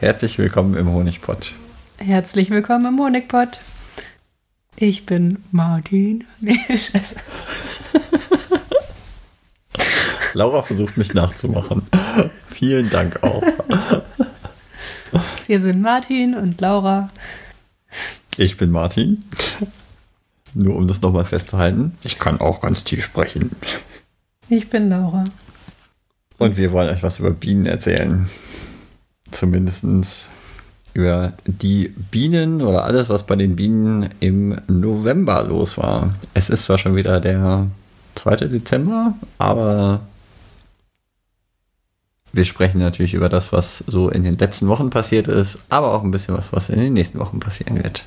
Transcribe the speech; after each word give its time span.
Herzlich 0.00 0.36
willkommen 0.36 0.74
im 0.74 0.90
Honigpott. 0.90 1.54
Herzlich 1.96 2.50
willkommen 2.50 2.84
im 2.84 2.98
Honigpott. 2.98 3.60
Ich 4.76 5.06
bin 5.06 5.42
Martin. 5.52 6.24
Nee, 6.38 6.58
Scheiße. 6.68 7.14
Laura 10.34 10.60
versucht 10.60 10.98
mich 10.98 11.14
nachzumachen. 11.14 11.86
Vielen 12.50 12.90
Dank 12.90 13.22
auch. 13.22 13.42
Wir 15.46 15.60
sind 15.60 15.80
Martin 15.80 16.34
und 16.34 16.60
Laura. 16.60 17.08
Ich 18.36 18.58
bin 18.58 18.70
Martin. 18.70 19.24
Nur 20.52 20.76
um 20.76 20.88
das 20.88 21.00
nochmal 21.00 21.24
festzuhalten. 21.24 21.96
Ich 22.02 22.18
kann 22.18 22.38
auch 22.40 22.60
ganz 22.60 22.84
tief 22.84 23.02
sprechen. 23.02 23.50
Ich 24.50 24.68
bin 24.68 24.90
Laura. 24.90 25.24
Und 26.36 26.58
wir 26.58 26.70
wollen 26.72 26.90
euch 26.90 27.02
was 27.02 27.18
über 27.18 27.30
Bienen 27.30 27.64
erzählen. 27.64 28.28
Zumindest 29.30 29.84
über 30.94 31.34
die 31.44 31.88
Bienen 32.10 32.62
oder 32.62 32.84
alles, 32.84 33.08
was 33.08 33.24
bei 33.24 33.36
den 33.36 33.54
Bienen 33.54 34.08
im 34.20 34.56
November 34.66 35.42
los 35.44 35.76
war. 35.76 36.12
Es 36.32 36.48
ist 36.48 36.64
zwar 36.64 36.78
schon 36.78 36.96
wieder 36.96 37.20
der 37.20 37.66
2. 38.14 38.36
Dezember, 38.36 39.14
aber 39.36 40.00
wir 42.32 42.44
sprechen 42.44 42.78
natürlich 42.78 43.14
über 43.14 43.28
das, 43.28 43.52
was 43.52 43.78
so 43.86 44.08
in 44.08 44.22
den 44.22 44.38
letzten 44.38 44.68
Wochen 44.68 44.90
passiert 44.90 45.28
ist, 45.28 45.58
aber 45.68 45.92
auch 45.92 46.02
ein 46.02 46.10
bisschen 46.10 46.36
was, 46.36 46.52
was 46.52 46.70
in 46.70 46.78
den 46.78 46.94
nächsten 46.94 47.18
Wochen 47.18 47.40
passieren 47.40 47.82
wird. 47.82 48.04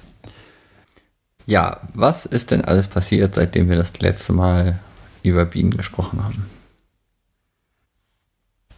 Ja, 1.45 1.81
was 1.93 2.25
ist 2.25 2.51
denn 2.51 2.63
alles 2.63 2.87
passiert, 2.87 3.35
seitdem 3.35 3.69
wir 3.69 3.75
das 3.75 3.99
letzte 3.99 4.33
Mal 4.33 4.79
über 5.23 5.45
Bienen 5.45 5.77
gesprochen 5.77 6.23
haben? 6.23 6.45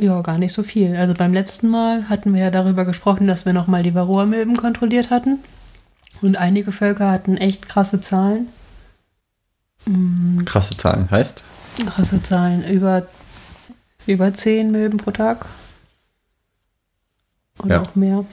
Ja, 0.01 0.19
gar 0.21 0.39
nicht 0.39 0.51
so 0.51 0.63
viel. 0.63 0.95
Also 0.95 1.13
beim 1.13 1.31
letzten 1.31 1.69
Mal 1.69 2.09
hatten 2.09 2.33
wir 2.33 2.41
ja 2.41 2.49
darüber 2.49 2.85
gesprochen, 2.85 3.27
dass 3.27 3.45
wir 3.45 3.53
nochmal 3.53 3.83
die 3.83 3.93
Varroa-Milben 3.93 4.57
kontrolliert 4.57 5.11
hatten. 5.11 5.37
Und 6.23 6.37
einige 6.37 6.71
Völker 6.71 7.11
hatten 7.11 7.37
echt 7.37 7.69
krasse 7.69 8.01
Zahlen. 8.01 8.47
Mhm. 9.85 10.43
Krasse 10.45 10.75
Zahlen 10.75 11.11
heißt? 11.11 11.43
Krasse 11.87 12.19
Zahlen. 12.23 12.67
Über, 12.67 13.05
über 14.07 14.33
10 14.33 14.71
Milben 14.71 14.97
pro 14.97 15.11
Tag. 15.11 15.45
Und 17.59 17.69
ja. 17.69 17.81
auch 17.81 17.93
mehr. 17.93 18.25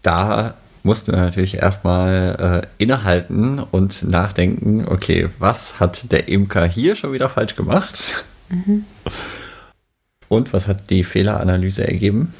Da 0.00 0.54
mussten 0.82 1.12
wir 1.12 1.20
natürlich 1.20 1.58
erstmal 1.58 2.62
äh, 2.78 2.82
innehalten 2.82 3.58
und 3.58 4.02
nachdenken, 4.04 4.88
okay, 4.88 5.28
was 5.38 5.78
hat 5.78 6.10
der 6.10 6.28
Imker 6.28 6.64
hier 6.64 6.96
schon 6.96 7.12
wieder 7.12 7.28
falsch 7.28 7.54
gemacht? 7.54 8.24
Mhm. 8.48 8.86
Und 10.32 10.54
was 10.54 10.66
hat 10.66 10.88
die 10.88 11.04
Fehleranalyse 11.04 11.86
ergeben? 11.86 12.32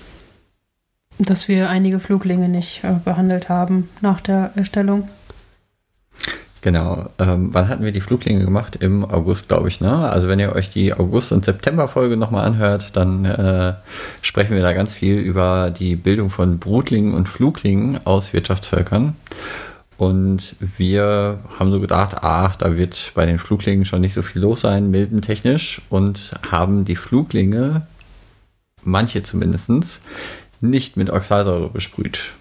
Dass 1.19 1.47
wir 1.47 1.69
einige 1.69 2.01
Fluglinge 2.01 2.49
nicht 2.49 2.83
äh, 2.85 2.95
behandelt 3.05 3.51
haben 3.51 3.91
nach 4.01 4.23
der 4.23 4.53
Erstellung. 4.55 5.11
Genau. 6.63 7.11
Ähm, 7.19 7.51
wann 7.53 7.69
hatten 7.69 7.85
wir 7.85 7.93
die 7.93 8.01
Fluglinge 8.01 8.47
gemacht? 8.47 8.77
Im 8.77 9.05
August, 9.05 9.49
glaube 9.49 9.69
ich. 9.69 9.83
Ne? 9.83 9.93
Also 9.93 10.27
wenn 10.29 10.39
ihr 10.39 10.55
euch 10.55 10.71
die 10.71 10.95
August- 10.95 11.33
und 11.33 11.45
September-Folge 11.45 12.17
nochmal 12.17 12.47
anhört, 12.47 12.97
dann 12.97 13.27
äh, 13.27 13.75
sprechen 14.23 14.57
wir 14.57 14.63
da 14.63 14.73
ganz 14.73 14.95
viel 14.95 15.19
über 15.19 15.71
die 15.71 15.95
Bildung 15.95 16.31
von 16.31 16.59
Brutlingen 16.59 17.13
und 17.13 17.29
Fluglingen 17.29 18.07
aus 18.07 18.33
Wirtschaftsvölkern. 18.33 19.17
Und 20.03 20.57
wir 20.59 21.39
haben 21.61 21.71
so 21.71 21.79
gedacht, 21.79 22.17
ach, 22.23 22.57
da 22.57 22.77
wird 22.77 23.13
bei 23.15 23.25
den 23.25 23.39
Fluglingen 23.39 23.85
schon 23.85 24.01
nicht 24.01 24.15
so 24.15 24.23
viel 24.23 24.43
los 24.43 24.63
sein, 24.63 24.91
milbentechnisch, 24.91 25.81
und 25.91 26.33
haben 26.51 26.85
die 26.85 26.97
Fluglinge, 26.97 27.87
manche 28.83 29.23
zumindest, 29.23 30.03
nicht 30.61 30.97
mit 30.97 31.09
Oxalsäure 31.09 31.71
besprüht. 31.71 32.33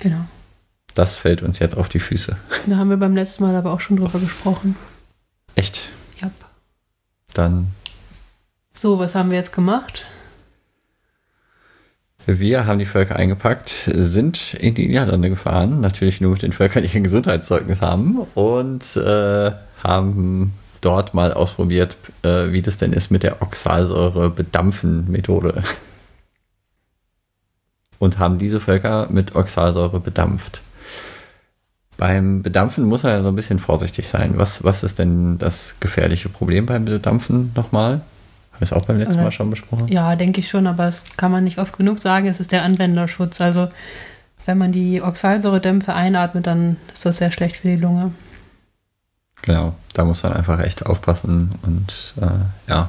Genau. 0.00 0.26
Das 0.96 1.18
fällt 1.18 1.42
uns 1.42 1.60
jetzt 1.60 1.76
auf 1.76 1.88
die 1.88 2.00
Füße. 2.00 2.36
Da 2.66 2.76
haben 2.78 2.90
wir 2.90 2.96
beim 2.96 3.14
letzten 3.14 3.44
Mal 3.44 3.54
aber 3.54 3.72
auch 3.72 3.80
schon 3.80 3.96
drüber 3.96 4.18
gesprochen. 4.18 4.74
Echt? 5.54 5.90
Ja. 6.20 6.32
Dann. 7.32 7.68
So, 8.74 8.98
was 8.98 9.14
haben 9.14 9.30
wir 9.30 9.38
jetzt 9.38 9.52
gemacht? 9.52 10.04
Wir 12.28 12.66
haben 12.66 12.80
die 12.80 12.86
Völker 12.86 13.14
eingepackt, 13.14 13.68
sind 13.68 14.54
in 14.54 14.74
die 14.74 14.88
Niederlande 14.88 15.30
gefahren, 15.30 15.80
natürlich 15.80 16.20
nur 16.20 16.32
mit 16.32 16.42
den 16.42 16.50
Völkern, 16.52 16.82
die 16.82 16.90
ein 16.96 17.04
Gesundheitszeugnis 17.04 17.82
haben 17.82 18.26
und 18.34 18.96
äh, 18.96 19.52
haben 19.84 20.52
dort 20.80 21.14
mal 21.14 21.32
ausprobiert, 21.32 21.96
äh, 22.24 22.50
wie 22.50 22.62
das 22.62 22.78
denn 22.78 22.92
ist 22.92 23.12
mit 23.12 23.22
der 23.22 23.42
Oxalsäure-Bedampfen-Methode. 23.42 25.62
Und 27.98 28.18
haben 28.18 28.38
diese 28.38 28.58
Völker 28.58 29.06
mit 29.08 29.36
Oxalsäure 29.36 30.00
bedampft. 30.00 30.62
Beim 31.96 32.42
Bedampfen 32.42 32.84
muss 32.84 33.04
er 33.04 33.12
ja 33.12 33.22
so 33.22 33.28
ein 33.28 33.36
bisschen 33.36 33.60
vorsichtig 33.60 34.08
sein. 34.08 34.32
Was, 34.36 34.64
was 34.64 34.82
ist 34.82 34.98
denn 34.98 35.38
das 35.38 35.76
gefährliche 35.78 36.28
Problem 36.28 36.66
beim 36.66 36.86
Bedampfen 36.86 37.52
nochmal? 37.54 38.00
Haben 38.56 38.60
wir 38.60 38.64
es 38.64 38.72
auch 38.72 38.86
beim 38.86 38.96
letzten 38.96 39.22
Mal 39.22 39.32
schon 39.32 39.50
besprochen? 39.50 39.86
Ja, 39.88 40.16
denke 40.16 40.40
ich 40.40 40.48
schon, 40.48 40.66
aber 40.66 40.86
es 40.86 41.04
kann 41.18 41.30
man 41.30 41.44
nicht 41.44 41.58
oft 41.58 41.76
genug 41.76 41.98
sagen. 41.98 42.26
Es 42.26 42.40
ist 42.40 42.52
der 42.52 42.62
Anwenderschutz. 42.62 43.42
Also, 43.42 43.68
wenn 44.46 44.56
man 44.56 44.72
die 44.72 45.02
Oxalsäuredämpfe 45.02 45.92
einatmet, 45.92 46.46
dann 46.46 46.78
ist 46.94 47.04
das 47.04 47.18
sehr 47.18 47.30
schlecht 47.30 47.56
für 47.56 47.68
die 47.68 47.76
Lunge. 47.76 48.12
Genau, 49.42 49.74
da 49.92 50.06
muss 50.06 50.22
man 50.22 50.32
einfach 50.32 50.58
echt 50.60 50.86
aufpassen 50.86 51.50
und 51.64 52.14
äh, 52.18 52.70
ja. 52.70 52.88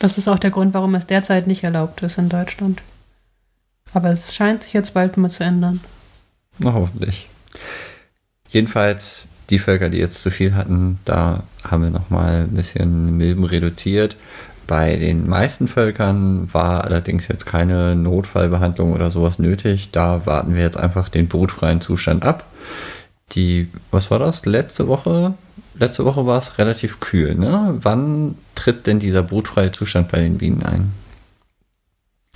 Das 0.00 0.18
ist 0.18 0.26
auch 0.26 0.40
der 0.40 0.50
Grund, 0.50 0.74
warum 0.74 0.96
es 0.96 1.06
derzeit 1.06 1.46
nicht 1.46 1.62
erlaubt 1.62 2.02
ist 2.02 2.18
in 2.18 2.28
Deutschland. 2.28 2.82
Aber 3.92 4.10
es 4.10 4.34
scheint 4.34 4.64
sich 4.64 4.72
jetzt 4.72 4.92
bald 4.92 5.16
mal 5.18 5.30
zu 5.30 5.44
ändern. 5.44 5.80
Na, 6.58 6.72
hoffentlich. 6.72 7.28
Jedenfalls 8.48 9.28
die 9.50 9.58
Völker, 9.58 9.90
die 9.90 9.98
jetzt 9.98 10.22
zu 10.22 10.30
viel 10.30 10.54
hatten, 10.54 10.98
da 11.04 11.42
haben 11.68 11.82
wir 11.82 11.90
nochmal 11.90 12.42
ein 12.42 12.54
bisschen 12.54 13.16
Milben 13.16 13.44
reduziert. 13.44 14.16
Bei 14.66 14.96
den 14.96 15.28
meisten 15.28 15.68
Völkern 15.68 16.48
war 16.52 16.84
allerdings 16.84 17.28
jetzt 17.28 17.44
keine 17.44 17.94
Notfallbehandlung 17.94 18.94
oder 18.94 19.10
sowas 19.10 19.38
nötig. 19.38 19.90
Da 19.90 20.24
warten 20.24 20.54
wir 20.54 20.62
jetzt 20.62 20.78
einfach 20.78 21.10
den 21.10 21.28
brutfreien 21.28 21.82
Zustand 21.82 22.24
ab. 22.24 22.44
Die, 23.32 23.68
was 23.90 24.10
war 24.10 24.18
das? 24.18 24.46
Letzte 24.46 24.88
Woche? 24.88 25.34
Letzte 25.78 26.04
Woche 26.04 26.24
war 26.24 26.38
es 26.38 26.58
relativ 26.58 27.00
kühl, 27.00 27.34
ne? 27.34 27.74
Wann 27.82 28.36
tritt 28.54 28.86
denn 28.86 29.00
dieser 29.00 29.22
brutfreie 29.22 29.72
Zustand 29.72 30.10
bei 30.10 30.20
den 30.20 30.38
Bienen 30.38 30.62
ein? 30.62 30.92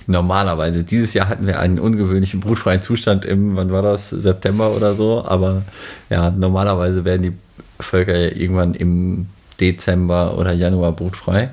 Normalerweise. 0.09 0.83
Dieses 0.83 1.13
Jahr 1.13 1.29
hatten 1.29 1.45
wir 1.45 1.59
einen 1.59 1.79
ungewöhnlichen 1.79 2.39
brutfreien 2.39 2.81
Zustand 2.81 3.25
im, 3.25 3.55
wann 3.55 3.71
war 3.71 3.81
das, 3.81 4.09
September 4.09 4.71
oder 4.71 4.95
so, 4.95 5.23
aber 5.25 5.63
ja, 6.09 6.31
normalerweise 6.31 7.05
werden 7.05 7.21
die 7.21 7.33
Völker 7.79 8.17
ja 8.17 8.35
irgendwann 8.35 8.73
im 8.73 9.29
Dezember 9.59 10.37
oder 10.37 10.51
Januar 10.51 10.93
brutfrei. 10.93 11.51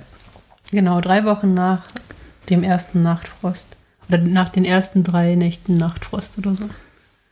Genau, 0.72 1.00
drei 1.00 1.24
Wochen 1.24 1.54
nach 1.54 1.82
dem 2.50 2.62
ersten 2.62 3.02
Nachtfrost. 3.02 3.66
Oder 4.08 4.18
nach 4.18 4.48
den 4.48 4.64
ersten 4.64 5.04
drei 5.04 5.34
Nächten 5.34 5.76
Nachtfrost 5.76 6.38
oder 6.38 6.54
so. 6.54 6.64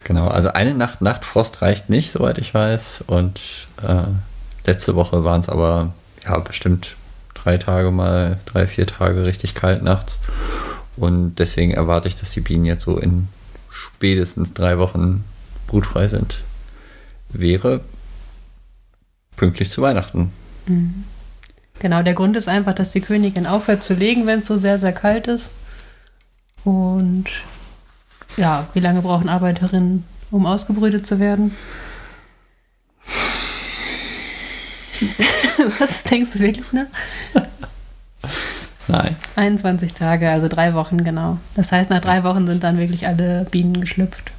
Genau, 0.05 0.29
also 0.29 0.51
eine 0.51 0.75
Nacht 0.75 1.01
Nachtfrost 1.01 1.63
reicht 1.63 1.89
nicht, 1.89 2.13
soweit 2.13 2.39
ich 2.39 2.53
weiß. 2.53 3.05
Und 3.07 3.41
äh, 3.83 4.03
letzte 4.67 4.95
Woche 4.95 5.25
waren 5.25 5.41
es 5.41 5.49
aber 5.49 5.95
ja 6.25 6.39
bestimmt 6.39 6.97
drei 7.33 7.57
Tage 7.57 7.91
mal, 7.91 8.39
drei, 8.47 8.67
vier 8.67 8.87
Tage 8.87 9.25
richtig 9.25 9.55
kalt 9.55 9.83
nachts. 9.83 10.19
Und 10.97 11.37
deswegen 11.37 11.73
erwarte 11.73 12.09
ich, 12.09 12.17
dass 12.17 12.31
die 12.31 12.41
Bienen 12.41 12.65
jetzt 12.65 12.85
so 12.85 12.99
in 12.99 13.29
spätestens 13.71 14.55
drei 14.55 14.79
Wochen 14.79 15.25
brutfrei 15.67 16.09
sind. 16.09 16.43
Wäre 17.31 17.81
pünktlich 19.37 19.71
zu 19.71 19.83
Weihnachten. 19.83 20.33
Mhm. 20.67 21.05
Genau, 21.81 22.03
der 22.03 22.15
Grund 22.15 22.37
ist 22.37 22.49
einfach, 22.49 22.75
dass 22.75 22.93
die 22.93 23.01
Königin 23.01 23.47
aufhört 23.47 23.83
zu 23.83 23.95
legen, 23.95 24.27
wenn 24.27 24.41
es 24.41 24.47
so 24.47 24.57
sehr, 24.57 24.79
sehr 24.79 24.93
kalt 24.93 25.27
ist. 25.27 25.51
Und 26.63 27.27
ja, 28.37 28.69
wie 28.73 28.81
lange 28.81 29.03
brauchen 29.03 29.29
Arbeiterinnen, 29.29 30.05
um 30.31 30.47
ausgebrütet 30.47 31.07
zu 31.07 31.19
werden? 31.19 31.57
Was 35.79 36.05
denkst 36.05 36.31
du 36.35 36.39
wirklich, 36.39 36.73
ne? 36.73 36.87
Nein. 38.89 39.17
21 39.37 39.95
Tage, 39.95 40.31
also 40.31 40.49
drei 40.49 40.75
Wochen, 40.75 41.03
genau. 41.05 41.39
Das 41.55 41.73
heißt, 41.73 41.91
nach 41.91 42.01
drei 42.01 42.25
Wochen 42.25 42.47
sind 42.47 42.63
dann 42.63 42.79
wirklich 42.79 43.07
alle 43.07 43.47
Bienen 43.51 43.81
geschlüpft. 43.81 44.31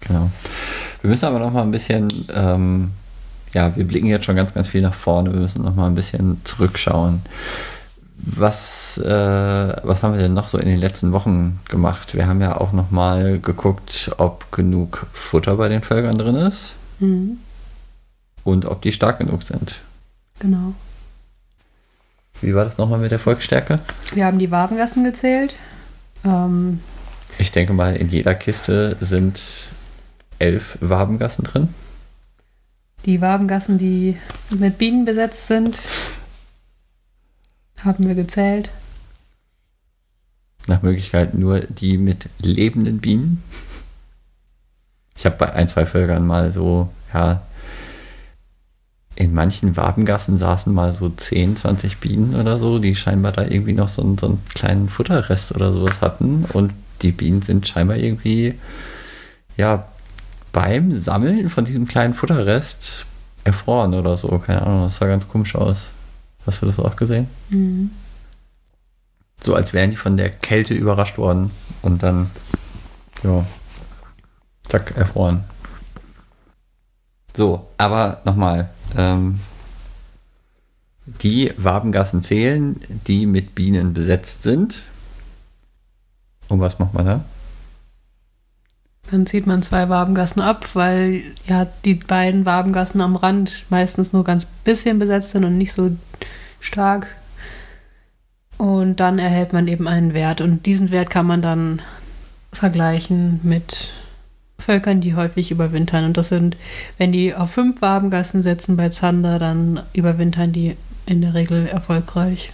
Genau. 0.00 0.30
Wir 1.00 1.10
müssen 1.10 1.26
aber 1.26 1.38
noch 1.38 1.52
mal 1.52 1.62
ein 1.62 1.70
bisschen, 1.70 2.10
ähm, 2.32 2.92
ja, 3.52 3.74
wir 3.76 3.86
blicken 3.86 4.06
jetzt 4.06 4.24
schon 4.24 4.36
ganz, 4.36 4.54
ganz 4.54 4.68
viel 4.68 4.82
nach 4.82 4.94
vorne. 4.94 5.32
Wir 5.32 5.40
müssen 5.40 5.62
noch 5.62 5.74
mal 5.74 5.86
ein 5.86 5.94
bisschen 5.94 6.40
zurückschauen. 6.44 7.22
Was, 8.16 8.96
äh, 8.98 9.76
was 9.82 10.02
haben 10.02 10.14
wir 10.14 10.20
denn 10.20 10.32
noch 10.32 10.46
so 10.46 10.56
in 10.56 10.68
den 10.68 10.78
letzten 10.78 11.12
Wochen 11.12 11.60
gemacht? 11.68 12.14
Wir 12.14 12.26
haben 12.26 12.40
ja 12.40 12.58
auch 12.58 12.72
noch 12.72 12.90
mal 12.90 13.38
geguckt, 13.38 14.12
ob 14.16 14.50
genug 14.50 15.06
Futter 15.12 15.56
bei 15.56 15.68
den 15.68 15.82
Völkern 15.82 16.16
drin 16.16 16.36
ist 16.36 16.76
mhm. 17.00 17.38
und 18.44 18.64
ob 18.64 18.80
die 18.80 18.92
stark 18.92 19.18
genug 19.18 19.42
sind. 19.42 19.82
Genau. 20.38 20.74
Wie 22.40 22.54
war 22.54 22.64
das 22.64 22.78
nochmal 22.78 22.98
mit 22.98 23.10
der 23.10 23.18
Volksstärke? 23.18 23.78
Wir 24.12 24.26
haben 24.26 24.38
die 24.38 24.50
Wabengassen 24.50 25.04
gezählt. 25.04 25.54
Ähm, 26.24 26.80
Ich 27.38 27.52
denke 27.52 27.72
mal, 27.72 27.96
in 27.96 28.08
jeder 28.08 28.34
Kiste 28.34 28.96
sind 29.00 29.40
elf 30.38 30.78
Wabengassen 30.80 31.44
drin. 31.44 31.68
die 33.06 33.20
Wabengassen, 33.20 33.76
die 33.78 34.18
mit 34.50 34.78
Bienen 34.78 35.04
besetzt 35.04 35.46
sind, 35.46 35.78
haben 37.84 38.06
wir 38.06 38.14
gezählt. 38.14 38.70
Nach 40.66 40.80
Möglichkeit 40.82 41.34
nur 41.34 41.60
die 41.60 41.98
mit 41.98 42.28
lebenden 42.38 42.98
Bienen. 43.00 43.42
Ich 45.16 45.26
habe 45.26 45.36
bei 45.36 45.52
ein, 45.52 45.68
zwei 45.68 45.84
Völkern 45.84 46.26
mal 46.26 46.50
so, 46.50 46.88
ja, 47.12 47.42
in 49.16 49.32
manchen 49.32 49.76
Wabengassen 49.76 50.38
saßen 50.38 50.72
mal 50.72 50.92
so 50.92 51.08
10, 51.08 51.56
20 51.56 51.98
Bienen 51.98 52.34
oder 52.34 52.56
so, 52.56 52.78
die 52.78 52.96
scheinbar 52.96 53.32
da 53.32 53.42
irgendwie 53.42 53.72
noch 53.72 53.88
so 53.88 54.02
einen, 54.02 54.18
so 54.18 54.26
einen 54.26 54.44
kleinen 54.54 54.88
Futterrest 54.88 55.54
oder 55.54 55.72
sowas 55.72 56.00
hatten. 56.00 56.44
Und 56.52 56.72
die 57.02 57.12
Bienen 57.12 57.42
sind 57.42 57.68
scheinbar 57.68 57.96
irgendwie, 57.96 58.54
ja, 59.56 59.86
beim 60.52 60.92
Sammeln 60.92 61.48
von 61.48 61.64
diesem 61.64 61.86
kleinen 61.86 62.14
Futterrest 62.14 63.06
erfroren 63.44 63.94
oder 63.94 64.16
so. 64.16 64.38
Keine 64.38 64.62
Ahnung, 64.62 64.84
das 64.84 64.96
sah 64.96 65.06
ganz 65.06 65.28
komisch 65.28 65.54
aus. 65.54 65.90
Hast 66.46 66.62
du 66.62 66.66
das 66.66 66.78
auch 66.78 66.96
gesehen? 66.96 67.28
Mhm. 67.50 67.90
So 69.40 69.54
als 69.54 69.72
wären 69.72 69.90
die 69.90 69.96
von 69.96 70.16
der 70.16 70.30
Kälte 70.30 70.74
überrascht 70.74 71.18
worden 71.18 71.50
und 71.82 72.02
dann, 72.02 72.30
ja, 73.22 73.44
zack, 74.68 74.96
erfroren. 74.96 75.44
So, 77.36 77.66
aber 77.78 78.20
nochmal, 78.24 78.70
ähm, 78.96 79.40
die 81.06 81.52
Wabengassen 81.56 82.22
zählen, 82.22 82.80
die 83.06 83.26
mit 83.26 83.54
Bienen 83.54 83.92
besetzt 83.92 84.42
sind. 84.42 84.84
Und 86.48 86.60
was 86.60 86.78
macht 86.78 86.94
man 86.94 87.06
da? 87.06 87.24
Dann 89.10 89.26
zieht 89.26 89.46
man 89.46 89.62
zwei 89.62 89.88
Wabengassen 89.88 90.40
ab, 90.40 90.68
weil 90.74 91.22
ja 91.46 91.66
die 91.84 91.94
beiden 91.94 92.46
Wabengassen 92.46 93.00
am 93.02 93.16
Rand 93.16 93.66
meistens 93.68 94.12
nur 94.12 94.24
ganz 94.24 94.46
bisschen 94.64 94.98
besetzt 94.98 95.32
sind 95.32 95.44
und 95.44 95.58
nicht 95.58 95.72
so 95.72 95.90
stark. 96.60 97.06
Und 98.56 98.96
dann 99.00 99.18
erhält 99.18 99.52
man 99.52 99.68
eben 99.68 99.88
einen 99.88 100.14
Wert. 100.14 100.40
Und 100.40 100.64
diesen 100.64 100.90
Wert 100.90 101.10
kann 101.10 101.26
man 101.26 101.42
dann 101.42 101.82
vergleichen 102.52 103.40
mit 103.42 103.90
Völkern, 104.64 105.00
die 105.00 105.14
häufig 105.14 105.50
überwintern. 105.50 106.04
Und 106.04 106.16
das 106.16 106.30
sind, 106.30 106.56
wenn 106.98 107.12
die 107.12 107.34
auf 107.34 107.50
fünf 107.50 107.82
Wabengassen 107.82 108.42
setzen 108.42 108.76
bei 108.76 108.88
Zander, 108.88 109.38
dann 109.38 109.80
überwintern 109.92 110.52
die 110.52 110.76
in 111.06 111.20
der 111.20 111.34
Regel 111.34 111.66
erfolgreich. 111.66 112.50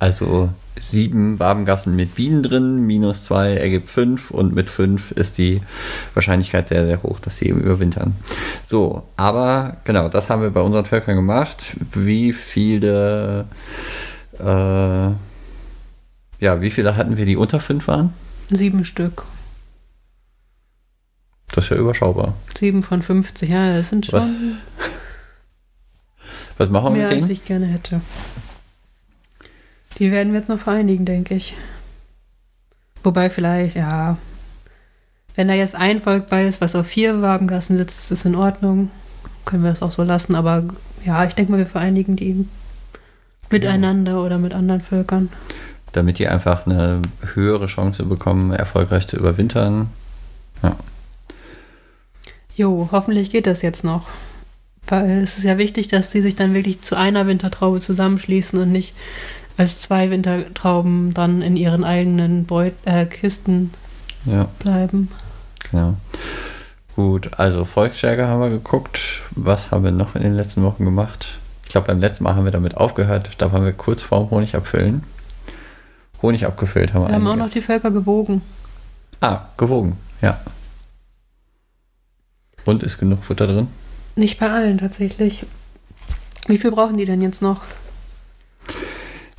Also 0.00 0.48
sieben 0.80 1.38
Wabengassen 1.38 1.94
mit 1.94 2.16
Bienen 2.16 2.42
drin, 2.42 2.86
minus 2.86 3.24
zwei 3.24 3.54
ergibt 3.54 3.88
fünf 3.88 4.32
und 4.32 4.52
mit 4.52 4.68
fünf 4.68 5.12
ist 5.12 5.38
die 5.38 5.60
Wahrscheinlichkeit 6.14 6.68
sehr, 6.68 6.84
sehr 6.84 7.02
hoch, 7.04 7.20
dass 7.20 7.38
sie 7.38 7.48
eben 7.48 7.60
überwintern. 7.60 8.16
So, 8.64 9.04
aber 9.16 9.76
genau, 9.84 10.08
das 10.08 10.28
haben 10.28 10.42
wir 10.42 10.50
bei 10.50 10.60
unseren 10.60 10.86
Völkern 10.86 11.14
gemacht. 11.14 11.76
Wie 11.92 12.32
viele, 12.32 13.44
äh, 14.40 14.44
ja, 14.44 15.14
wie 16.60 16.70
viele 16.70 16.96
hatten 16.96 17.16
wir, 17.16 17.26
die 17.26 17.36
unter 17.36 17.60
fünf 17.60 17.86
waren? 17.86 18.12
Sieben 18.50 18.84
Stück. 18.84 19.22
Das 21.52 21.64
ist 21.64 21.70
ja 21.70 21.76
überschaubar. 21.76 22.34
Sieben 22.58 22.82
von 22.82 23.02
50, 23.02 23.48
ja, 23.48 23.76
das 23.76 23.90
sind 23.90 24.06
schon 24.06 24.20
Was, 24.20 24.28
was 26.58 26.70
machen 26.70 26.94
wir 26.94 27.02
mehr, 27.02 27.02
mit 27.04 27.12
als 27.12 27.20
denen? 27.20 27.30
ich 27.30 27.44
gerne 27.44 27.66
hätte. 27.66 28.00
Die 29.98 30.10
werden 30.10 30.32
wir 30.32 30.40
jetzt 30.40 30.48
noch 30.48 30.58
vereinigen, 30.58 31.04
denke 31.04 31.34
ich. 31.34 31.54
Wobei 33.04 33.30
vielleicht, 33.30 33.76
ja, 33.76 34.16
wenn 35.34 35.48
da 35.48 35.54
jetzt 35.54 35.74
ein 35.74 36.00
Volk 36.00 36.28
bei 36.28 36.46
ist, 36.46 36.60
was 36.60 36.74
auf 36.74 36.86
vier 36.86 37.20
Wabengassen 37.20 37.76
sitzt, 37.76 37.98
ist 37.98 38.10
das 38.10 38.24
in 38.24 38.34
Ordnung. 38.34 38.90
Können 39.44 39.62
wir 39.62 39.70
das 39.70 39.82
auch 39.82 39.90
so 39.90 40.02
lassen. 40.02 40.34
Aber 40.34 40.64
ja, 41.04 41.24
ich 41.24 41.34
denke 41.34 41.52
mal, 41.52 41.58
wir 41.58 41.66
vereinigen 41.66 42.16
die 42.16 42.46
miteinander 43.50 44.22
oder 44.22 44.38
mit 44.38 44.54
anderen 44.54 44.80
Völkern. 44.80 45.30
Damit 45.92 46.18
die 46.18 46.28
einfach 46.28 46.66
eine 46.66 47.02
höhere 47.34 47.66
Chance 47.66 48.04
bekommen, 48.04 48.52
erfolgreich 48.52 49.06
zu 49.06 49.16
überwintern. 49.16 49.90
Jo, 52.62 52.88
hoffentlich 52.92 53.32
geht 53.32 53.48
das 53.48 53.60
jetzt 53.62 53.82
noch. 53.82 54.04
Weil 54.86 55.22
es 55.22 55.36
ist 55.36 55.42
ja 55.42 55.58
wichtig, 55.58 55.88
dass 55.88 56.10
die 56.10 56.20
sich 56.20 56.36
dann 56.36 56.54
wirklich 56.54 56.80
zu 56.80 56.94
einer 56.96 57.26
Wintertraube 57.26 57.80
zusammenschließen 57.80 58.56
und 58.60 58.70
nicht 58.70 58.94
als 59.56 59.80
zwei 59.80 60.10
Wintertrauben 60.10 61.12
dann 61.12 61.42
in 61.42 61.56
ihren 61.56 61.82
eigenen 61.82 62.44
Beut 62.46 62.72
äh, 62.84 63.06
Kisten 63.06 63.72
Ja. 64.26 64.46
bleiben. 64.60 65.10
Genau. 65.72 65.94
Gut, 66.94 67.30
also 67.36 67.64
Volksstärke 67.64 68.28
haben 68.28 68.40
wir 68.40 68.50
geguckt. 68.50 69.22
Was 69.32 69.72
haben 69.72 69.82
wir 69.82 69.90
noch 69.90 70.14
in 70.14 70.22
den 70.22 70.34
letzten 70.34 70.62
Wochen 70.62 70.84
gemacht? 70.84 71.38
Ich 71.64 71.70
glaube, 71.72 71.88
beim 71.88 71.98
letzten 71.98 72.22
Mal 72.22 72.36
haben 72.36 72.44
wir 72.44 72.52
damit 72.52 72.76
aufgehört. 72.76 73.30
Da 73.38 73.52
waren 73.52 73.64
wir 73.64 73.72
kurz 73.72 74.02
vorm 74.02 74.30
Honig 74.30 74.54
abfüllen. 74.54 75.02
Honig 76.22 76.46
abgefüllt 76.46 76.94
haben 76.94 77.02
wir 77.02 77.08
Wir 77.08 77.14
haben 77.16 77.26
auch 77.26 77.32
einiges. 77.32 77.48
noch 77.48 77.52
die 77.54 77.60
Völker 77.62 77.90
gewogen. 77.90 78.42
Ah, 79.20 79.46
gewogen, 79.56 79.96
ja. 80.20 80.38
Und 82.64 82.82
ist 82.82 82.98
genug 82.98 83.24
Futter 83.24 83.46
drin? 83.46 83.68
Nicht 84.16 84.38
bei 84.38 84.50
allen 84.50 84.78
tatsächlich. 84.78 85.46
Wie 86.46 86.58
viel 86.58 86.70
brauchen 86.70 86.96
die 86.96 87.04
denn 87.04 87.22
jetzt 87.22 87.42
noch? 87.42 87.60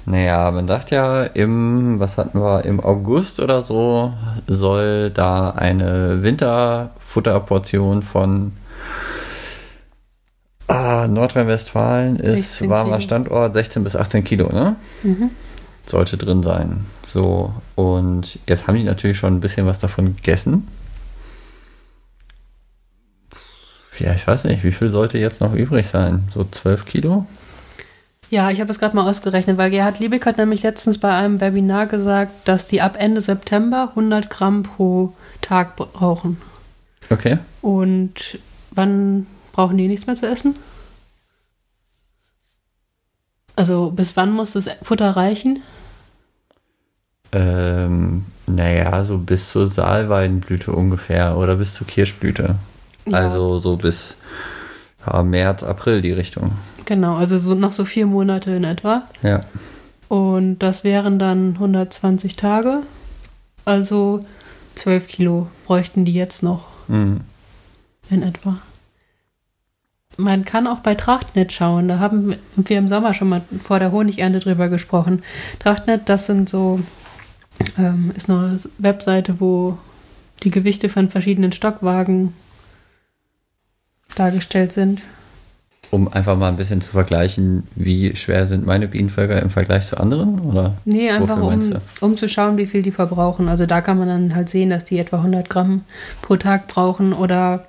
Naja, 0.05 0.51
man 0.51 0.67
dachte 0.67 0.95
ja, 0.95 1.23
im, 1.23 1.99
was 1.99 2.17
hatten 2.17 2.39
wir, 2.39 2.65
im 2.65 2.81
August 2.81 3.39
oder 3.39 3.61
so 3.61 4.13
soll 4.47 5.11
da 5.11 5.51
eine 5.51 6.23
Winterfutterportion 6.23 8.03
von 8.03 8.51
ah, 10.67 11.07
Nordrhein-Westfalen 11.07 12.17
ist 12.17 12.57
16 12.57 12.69
warmer 12.69 12.97
Kilo. 12.97 13.01
Standort 13.01 13.53
16 13.53 13.83
bis 13.83 13.95
18 13.95 14.23
Kilo, 14.25 14.51
ne? 14.51 14.75
Mhm. 15.03 15.29
Sollte 15.85 16.17
drin 16.17 16.43
sein. 16.43 16.85
So, 17.05 17.53
und 17.75 18.39
jetzt 18.47 18.67
haben 18.67 18.75
die 18.75 18.83
natürlich 18.83 19.17
schon 19.17 19.35
ein 19.35 19.41
bisschen 19.41 19.65
was 19.65 19.79
davon 19.79 20.15
gegessen. 20.17 20.67
Ja, 24.00 24.13
ich 24.13 24.25
weiß 24.25 24.45
nicht, 24.45 24.63
wie 24.63 24.72
viel 24.72 24.90
sollte 24.90 25.18
jetzt 25.18 25.42
noch 25.42 25.54
übrig 25.54 25.88
sein? 25.88 26.28
So 26.31 26.44
12 26.44 26.86
Kilo? 26.86 27.25
Ja, 28.30 28.50
ich 28.50 28.59
habe 28.59 28.71
es 28.71 28.80
gerade 28.80 28.95
mal 28.95 29.07
ausgerechnet, 29.07 29.57
weil 29.57 29.69
Gerhard 29.69 30.00
Liebig 30.00 30.26
hat 30.26 30.38
nämlich 30.38 30.64
letztens 30.64 30.97
bei 30.97 31.16
einem 31.16 31.40
Webinar 31.40 31.85
gesagt, 31.85 32.31
dass 32.47 32.68
die 32.68 32.81
ab 32.81 32.95
Ende 32.97 33.21
September 33.21 33.90
100 33.90 34.30
Gramm 34.30 34.64
pro 34.64 35.14
Tag 35.42 35.76
brauchen. 35.76 36.42
Okay. 37.12 37.38
Und 37.62 38.40
wann 38.71 39.28
brauchen 39.52 39.78
die 39.78 39.88
nichts 39.88 40.07
mehr 40.07 40.16
zu 40.16 40.28
essen? 40.28 40.56
Also 43.56 43.92
bis 43.92 44.18
wann 44.18 44.31
muss 44.31 44.54
das 44.54 44.68
Futter 44.81 45.12
reichen? 45.12 45.62
Ähm, 47.33 48.26
naja, 48.47 49.04
so 49.04 49.19
bis 49.19 49.52
zur 49.52 49.68
Saalweidenblüte 49.68 50.71
ungefähr 50.71 51.38
oder 51.38 51.56
bis 51.57 51.76
zur 51.76 51.85
Kirschblüte. 51.85 52.56
Ja. 53.06 53.18
Also 53.18 53.60
so 53.60 53.78
bis 53.78 54.16
ja, 55.06 55.24
März, 55.24 55.64
April 55.64 56.02
die 56.02 56.12
Richtung. 56.14 56.52
Genau, 56.86 57.16
also 57.16 57.38
so 57.38 57.54
noch 57.56 57.72
so 57.74 57.86
vier 57.86 58.06
Monate 58.06 58.52
in 58.52 58.64
etwa. 58.64 59.04
Ja. 59.22 59.42
Und 60.10 60.60
das 60.60 60.83
wären 60.83 61.19
dann 61.19 61.54
120 61.56 62.36
Tage. 62.36 62.80
Also 63.66 64.26
12 64.76 65.07
Kilo 65.07 65.48
bräuchten 65.66 66.06
die 66.06 66.14
jetzt 66.14 66.44
noch 66.44 66.66
Mhm. 66.88 67.22
in 68.10 68.24
etwa. 68.24 68.57
Man 70.18 70.45
kann 70.45 70.68
auch 70.68 70.80
bei 70.80 70.94
Trachtnet 70.95 71.52
schauen. 71.52 71.88
Da 71.88 71.98
haben 72.00 72.36
wir 72.56 72.78
im 72.78 72.88
Sommer 72.88 73.14
schon 73.14 73.30
mal 73.30 73.42
vor 73.64 73.80
der 73.80 73.92
Honigernte 73.92 74.40
drüber 74.40 74.69
gesprochen. 74.69 75.24
Trachtnet, 75.60 76.07
das 76.07 76.28
sind 76.28 76.50
so, 76.50 76.80
ähm, 77.80 78.12
ist 78.16 78.30
eine 78.30 78.60
Webseite, 78.78 79.40
wo 79.40 79.78
die 80.44 80.52
Gewichte 80.52 80.90
von 80.90 81.10
verschiedenen 81.10 81.52
Stockwagen 81.52 82.33
dargestellt 84.15 84.71
sind. 84.71 85.01
Um 85.91 86.11
einfach 86.11 86.35
mal 86.37 86.47
ein 86.49 86.55
bisschen 86.55 86.81
zu 86.81 86.89
vergleichen, 86.89 87.67
wie 87.75 88.15
schwer 88.15 88.47
sind 88.47 88.65
meine 88.65 88.87
Bienenvölker 88.87 89.39
im 89.41 89.51
Vergleich 89.51 89.85
zu 89.87 89.99
anderen? 89.99 90.39
Oder? 90.39 90.73
Nee, 90.85 91.11
einfach 91.11 91.39
um, 91.39 91.61
um 92.01 92.17
zu 92.17 92.27
schauen, 92.27 92.57
wie 92.57 92.65
viel 92.65 92.81
die 92.81 92.91
verbrauchen. 92.91 93.47
Also 93.47 93.67
da 93.67 93.81
kann 93.81 93.99
man 93.99 94.07
dann 94.07 94.35
halt 94.35 94.49
sehen, 94.49 94.71
dass 94.71 94.85
die 94.85 94.97
etwa 94.97 95.17
100 95.17 95.49
Gramm 95.49 95.83
pro 96.23 96.35
Tag 96.35 96.67
brauchen 96.67 97.13
oder 97.13 97.65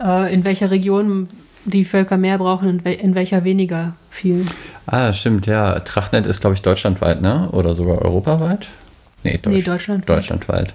äh, 0.00 0.32
in 0.34 0.44
welcher 0.44 0.72
Region 0.72 1.28
die 1.64 1.84
Völker 1.84 2.16
mehr 2.16 2.38
brauchen 2.38 2.68
und 2.68 2.86
in 2.86 3.14
welcher 3.14 3.44
weniger 3.44 3.94
viel. 4.10 4.44
Ah, 4.86 5.12
stimmt, 5.12 5.46
ja. 5.46 5.78
Trachtnet 5.80 6.26
ist, 6.26 6.40
glaube 6.40 6.54
ich, 6.54 6.62
deutschlandweit, 6.62 7.20
ne? 7.22 7.48
Oder 7.52 7.74
sogar 7.74 8.02
europaweit? 8.02 8.66
Nee, 9.24 9.38
Deutsch 9.42 9.54
Nee, 9.54 9.62
Deutschland. 9.62 10.08
deutschlandweit. 10.08 10.74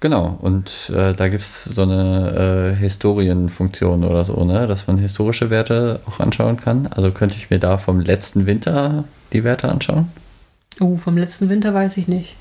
Genau, 0.00 0.38
und 0.40 0.90
äh, 0.94 1.12
da 1.12 1.28
gibt 1.28 1.42
es 1.42 1.64
so 1.64 1.82
eine 1.82 2.72
äh, 2.72 2.76
Historienfunktion 2.76 4.04
oder 4.04 4.24
so, 4.24 4.44
ne? 4.44 4.68
dass 4.68 4.86
man 4.86 4.96
historische 4.96 5.50
Werte 5.50 6.00
auch 6.06 6.20
anschauen 6.20 6.56
kann. 6.56 6.86
Also 6.86 7.10
könnte 7.10 7.36
ich 7.36 7.50
mir 7.50 7.58
da 7.58 7.78
vom 7.78 8.00
letzten 8.00 8.46
Winter 8.46 9.04
die 9.32 9.42
Werte 9.42 9.68
anschauen. 9.68 10.12
Oh, 10.78 10.96
vom 10.96 11.16
letzten 11.16 11.48
Winter 11.48 11.74
weiß 11.74 11.96
ich 11.96 12.06
nicht. 12.06 12.36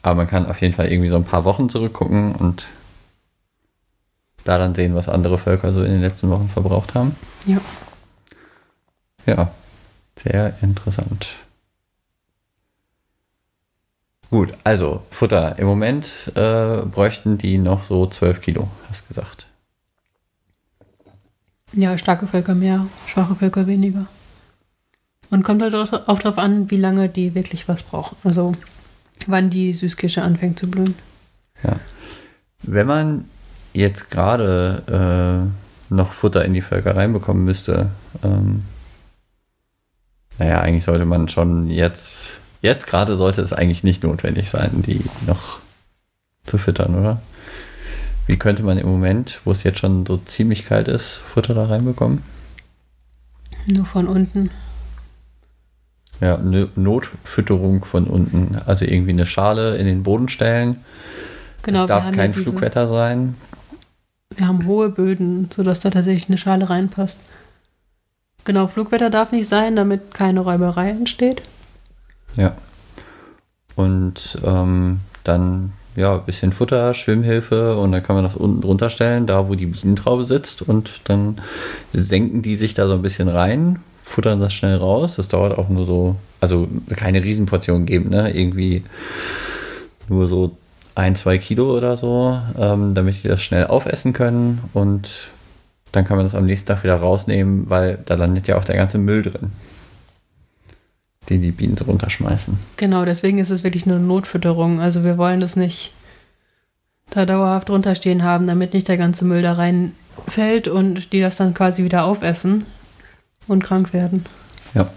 Aber 0.00 0.14
man 0.14 0.26
kann 0.26 0.46
auf 0.46 0.62
jeden 0.62 0.74
Fall 0.74 0.88
irgendwie 0.88 1.10
so 1.10 1.16
ein 1.16 1.24
paar 1.24 1.44
Wochen 1.44 1.68
zurückgucken 1.68 2.34
und 2.34 2.66
da 4.44 4.58
dann 4.58 4.74
sehen, 4.74 4.94
was 4.94 5.08
andere 5.08 5.38
Völker 5.38 5.72
so 5.72 5.82
in 5.82 5.92
den 5.92 6.00
letzten 6.00 6.30
Wochen 6.30 6.48
verbraucht 6.48 6.94
haben. 6.94 7.16
Ja. 7.46 7.60
Ja, 9.26 9.50
sehr 10.16 10.54
interessant. 10.62 11.36
Gut, 14.34 14.52
also 14.64 15.00
Futter. 15.12 15.60
Im 15.60 15.68
Moment 15.68 16.32
äh, 16.34 16.78
bräuchten 16.78 17.38
die 17.38 17.56
noch 17.56 17.84
so 17.84 18.04
12 18.04 18.40
Kilo, 18.40 18.66
hast 18.88 19.06
gesagt. 19.06 19.46
Ja, 21.72 21.96
starke 21.96 22.26
Völker 22.26 22.56
mehr, 22.56 22.88
schwache 23.06 23.36
Völker 23.36 23.68
weniger. 23.68 24.06
Und 25.30 25.44
kommt 25.44 25.62
halt 25.62 25.76
auch 25.76 26.18
darauf 26.18 26.38
an, 26.38 26.68
wie 26.72 26.78
lange 26.78 27.08
die 27.08 27.36
wirklich 27.36 27.68
was 27.68 27.84
brauchen. 27.84 28.16
Also 28.24 28.54
wann 29.28 29.50
die 29.50 29.72
Süßkirsche 29.72 30.22
anfängt 30.22 30.58
zu 30.58 30.68
blühen. 30.68 30.96
Ja. 31.62 31.76
Wenn 32.60 32.88
man 32.88 33.26
jetzt 33.72 34.10
gerade 34.10 35.46
äh, 35.90 35.94
noch 35.94 36.12
Futter 36.12 36.44
in 36.44 36.54
die 36.54 36.60
Völker 36.60 36.96
reinbekommen 36.96 37.44
müsste, 37.44 37.92
ähm, 38.24 38.64
naja, 40.40 40.60
eigentlich 40.60 40.82
sollte 40.82 41.04
man 41.04 41.28
schon 41.28 41.68
jetzt, 41.68 42.40
jetzt 42.64 42.86
gerade 42.86 43.16
sollte 43.16 43.42
es 43.42 43.52
eigentlich 43.52 43.84
nicht 43.84 44.02
notwendig 44.02 44.50
sein, 44.50 44.82
die 44.86 45.04
noch 45.26 45.58
zu 46.44 46.58
füttern, 46.58 46.94
oder? 46.98 47.20
Wie 48.26 48.38
könnte 48.38 48.62
man 48.62 48.78
im 48.78 48.88
Moment, 48.88 49.40
wo 49.44 49.52
es 49.52 49.62
jetzt 49.64 49.78
schon 49.78 50.06
so 50.06 50.16
ziemlich 50.16 50.66
kalt 50.66 50.88
ist, 50.88 51.18
Futter 51.18 51.54
da 51.54 51.66
reinbekommen? 51.66 52.22
Nur 53.66 53.84
von 53.84 54.08
unten. 54.08 54.50
Ja, 56.20 56.38
eine 56.38 56.70
Notfütterung 56.74 57.84
von 57.84 58.06
unten. 58.06 58.56
Also 58.64 58.86
irgendwie 58.86 59.10
eine 59.10 59.26
Schale 59.26 59.76
in 59.76 59.86
den 59.86 60.02
Boden 60.02 60.28
stellen. 60.28 60.76
Genau, 61.62 61.82
es 61.82 61.88
darf 61.88 62.10
kein 62.12 62.32
Flugwetter 62.32 62.88
sein. 62.88 63.34
Wir 64.36 64.48
haben 64.48 64.66
hohe 64.66 64.88
Böden, 64.88 65.50
sodass 65.54 65.80
da 65.80 65.90
tatsächlich 65.90 66.28
eine 66.28 66.38
Schale 66.38 66.70
reinpasst. 66.70 67.18
Genau, 68.44 68.66
Flugwetter 68.66 69.10
darf 69.10 69.32
nicht 69.32 69.48
sein, 69.48 69.76
damit 69.76 70.14
keine 70.14 70.40
Räuberei 70.40 70.90
entsteht. 70.90 71.42
Ja. 72.36 72.54
Und 73.76 74.38
ähm, 74.44 75.00
dann 75.24 75.72
ja, 75.96 76.14
ein 76.14 76.24
bisschen 76.24 76.52
Futter, 76.52 76.92
Schwimmhilfe 76.94 77.76
und 77.76 77.92
dann 77.92 78.02
kann 78.02 78.16
man 78.16 78.24
das 78.24 78.36
unten 78.36 78.60
drunter 78.60 78.90
stellen, 78.90 79.26
da 79.26 79.48
wo 79.48 79.54
die 79.54 79.66
Bienentraube 79.66 80.24
sitzt 80.24 80.62
und 80.62 81.02
dann 81.04 81.40
senken 81.92 82.42
die 82.42 82.56
sich 82.56 82.74
da 82.74 82.86
so 82.86 82.94
ein 82.94 83.02
bisschen 83.02 83.28
rein, 83.28 83.78
futtern 84.02 84.40
das 84.40 84.52
schnell 84.52 84.76
raus. 84.76 85.16
Das 85.16 85.28
dauert 85.28 85.56
auch 85.56 85.68
nur 85.68 85.86
so, 85.86 86.16
also 86.40 86.68
keine 86.96 87.22
Riesenportion 87.22 87.86
geben, 87.86 88.10
ne? 88.10 88.36
Irgendwie 88.36 88.82
nur 90.08 90.26
so 90.26 90.56
ein, 90.96 91.16
zwei 91.16 91.38
Kilo 91.38 91.76
oder 91.76 91.96
so, 91.96 92.40
ähm, 92.58 92.94
damit 92.94 93.22
die 93.22 93.28
das 93.28 93.42
schnell 93.42 93.66
aufessen 93.66 94.12
können 94.12 94.60
und 94.72 95.30
dann 95.92 96.04
kann 96.04 96.16
man 96.16 96.26
das 96.26 96.34
am 96.34 96.44
nächsten 96.44 96.66
Tag 96.66 96.82
wieder 96.82 96.96
rausnehmen, 96.96 97.70
weil 97.70 97.98
da 98.04 98.14
landet 98.14 98.48
ja 98.48 98.58
auch 98.58 98.64
der 98.64 98.76
ganze 98.76 98.98
Müll 98.98 99.22
drin, 99.22 99.52
den 101.30 101.42
die 101.42 101.52
Bienen 101.52 101.76
so 101.76 101.84
runterschmeißen. 101.84 102.58
Genau, 102.76 103.04
deswegen 103.04 103.38
ist 103.38 103.50
es 103.50 103.64
wirklich 103.64 103.86
nur 103.86 103.98
Notfütterung. 103.98 104.80
Also 104.80 105.04
wir 105.04 105.18
wollen 105.18 105.40
das 105.40 105.56
nicht 105.56 105.92
da 107.10 107.26
dauerhaft 107.26 107.70
runterstehen 107.70 108.22
haben, 108.22 108.46
damit 108.46 108.74
nicht 108.74 108.88
der 108.88 108.96
ganze 108.96 109.24
Müll 109.24 109.42
da 109.42 109.54
reinfällt 109.54 110.68
und 110.68 111.12
die 111.12 111.20
das 111.20 111.36
dann 111.36 111.54
quasi 111.54 111.84
wieder 111.84 112.04
aufessen 112.04 112.66
und 113.46 113.62
krank 113.62 113.92
werden. 113.92 114.24
Ja. 114.74 114.88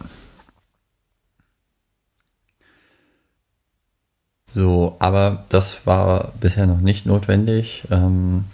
So, 4.54 4.96
aber 5.00 5.46
das 5.50 5.86
war 5.86 6.34
bisher 6.40 6.66
noch 6.66 6.82
nicht 6.82 7.06
notwendig. 7.06 7.84
Ähm, 7.92 8.46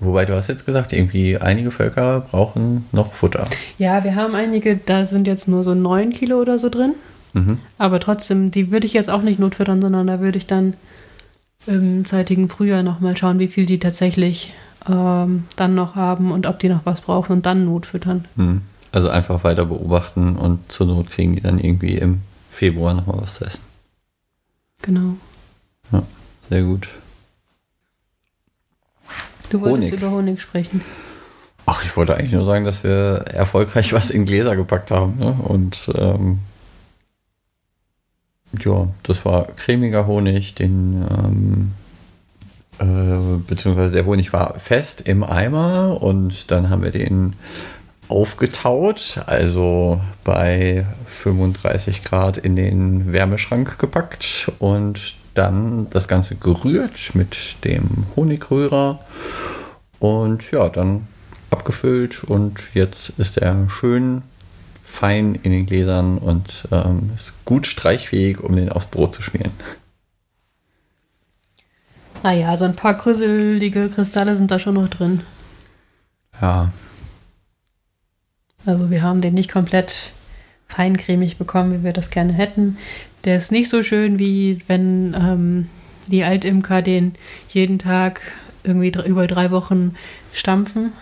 wobei 0.00 0.24
du 0.24 0.34
hast 0.34 0.48
jetzt 0.48 0.66
gesagt, 0.66 0.92
irgendwie 0.92 1.38
einige 1.38 1.70
Völker 1.70 2.20
brauchen 2.20 2.86
noch 2.92 3.12
Futter. 3.12 3.46
Ja, 3.78 4.04
wir 4.04 4.14
haben 4.14 4.34
einige, 4.34 4.76
da 4.76 5.04
sind 5.04 5.26
jetzt 5.26 5.48
nur 5.48 5.64
so 5.64 5.74
neun 5.74 6.10
Kilo 6.10 6.40
oder 6.40 6.58
so 6.58 6.68
drin. 6.68 6.94
Mhm. 7.32 7.58
Aber 7.78 8.00
trotzdem, 8.00 8.50
die 8.50 8.70
würde 8.70 8.86
ich 8.86 8.92
jetzt 8.92 9.10
auch 9.10 9.22
nicht 9.22 9.38
notfüttern, 9.38 9.82
sondern 9.82 10.06
da 10.06 10.20
würde 10.20 10.38
ich 10.38 10.46
dann 10.46 10.74
im 11.66 12.04
zeitigen 12.04 12.48
Frühjahr 12.48 12.82
nochmal 12.82 13.16
schauen, 13.16 13.38
wie 13.38 13.48
viel 13.48 13.66
die 13.66 13.78
tatsächlich 13.78 14.52
ähm, 14.88 15.44
dann 15.56 15.74
noch 15.74 15.94
haben 15.94 16.30
und 16.30 16.46
ob 16.46 16.58
die 16.58 16.68
noch 16.68 16.84
was 16.84 17.00
brauchen 17.00 17.32
und 17.32 17.46
dann 17.46 17.64
notfüttern. 17.64 18.24
Mhm. 18.36 18.62
Also 18.92 19.08
einfach 19.08 19.42
weiter 19.42 19.66
beobachten 19.66 20.36
und 20.36 20.70
zur 20.70 20.86
Not 20.86 21.10
kriegen 21.10 21.34
die 21.34 21.40
dann 21.40 21.58
irgendwie 21.58 21.96
im 21.96 22.20
Februar 22.50 22.94
nochmal 22.94 23.22
was 23.22 23.36
zu 23.36 23.44
essen. 23.44 23.62
Genau. 24.82 25.16
Ja, 25.90 26.02
sehr 26.48 26.62
gut. 26.62 26.88
Du 29.50 29.60
wolltest 29.60 29.92
Honig. 29.92 29.92
über 29.92 30.10
Honig 30.10 30.40
sprechen. 30.40 30.80
Ach, 31.66 31.82
ich 31.82 31.96
wollte 31.96 32.16
eigentlich 32.16 32.32
nur 32.32 32.44
sagen, 32.44 32.64
dass 32.64 32.84
wir 32.84 33.24
erfolgreich 33.28 33.92
was 33.94 34.10
in 34.10 34.24
Gläser 34.24 34.56
gepackt 34.56 34.90
haben. 34.90 35.18
Ne? 35.18 35.36
Und 35.42 35.90
ähm, 35.94 36.40
ja, 38.58 38.88
das 39.02 39.24
war 39.24 39.46
cremiger 39.46 40.06
Honig, 40.06 40.54
den 40.54 41.04
ähm, 41.10 41.72
äh, 42.78 43.38
beziehungsweise 43.46 43.92
der 43.92 44.06
Honig 44.06 44.32
war 44.32 44.58
fest 44.58 45.02
im 45.02 45.22
Eimer 45.24 46.00
und 46.02 46.50
dann 46.50 46.70
haben 46.70 46.82
wir 46.82 46.90
den 46.90 47.34
aufgetaut, 48.08 49.22
also 49.26 50.00
bei 50.24 50.84
35 51.06 52.04
Grad 52.04 52.36
in 52.36 52.54
den 52.56 53.12
Wärmeschrank 53.12 53.78
gepackt 53.78 54.52
und 54.58 55.16
dann 55.34 55.88
das 55.90 56.08
Ganze 56.08 56.36
gerührt 56.36 57.14
mit 57.14 57.64
dem 57.64 58.06
Honigrührer 58.16 59.00
und 59.98 60.50
ja, 60.50 60.68
dann 60.68 61.06
abgefüllt 61.50 62.24
und 62.24 62.60
jetzt 62.74 63.10
ist 63.18 63.38
er 63.38 63.68
schön 63.68 64.22
fein 64.84 65.34
in 65.34 65.50
den 65.50 65.66
Gläsern 65.66 66.18
und 66.18 66.68
ähm, 66.70 67.10
ist 67.14 67.44
gut 67.44 67.66
streichfähig, 67.66 68.40
um 68.40 68.54
den 68.56 68.70
aufs 68.70 68.86
Brot 68.86 69.14
zu 69.14 69.22
schmieren. 69.22 69.52
Naja, 72.22 72.56
so 72.56 72.64
ein 72.64 72.76
paar 72.76 72.96
krüselige 72.96 73.88
Kristalle 73.88 74.36
sind 74.36 74.50
da 74.50 74.58
schon 74.58 74.74
noch 74.74 74.88
drin. 74.88 75.20
Ja, 76.40 76.72
also 78.66 78.90
wir 78.90 79.02
haben 79.02 79.20
den 79.20 79.34
nicht 79.34 79.50
komplett 79.50 80.10
feincremig 80.68 81.36
bekommen, 81.36 81.72
wie 81.72 81.84
wir 81.84 81.92
das 81.92 82.10
gerne 82.10 82.32
hätten. 82.32 82.78
Der 83.24 83.36
ist 83.36 83.52
nicht 83.52 83.68
so 83.68 83.82
schön, 83.82 84.18
wie 84.18 84.60
wenn 84.66 85.14
ähm, 85.14 85.68
die 86.08 86.24
Altimker 86.24 86.82
den 86.82 87.14
jeden 87.48 87.78
Tag 87.78 88.20
irgendwie 88.62 88.92
über 89.06 89.26
drei 89.26 89.50
Wochen 89.50 89.94
stampfen 90.32 90.92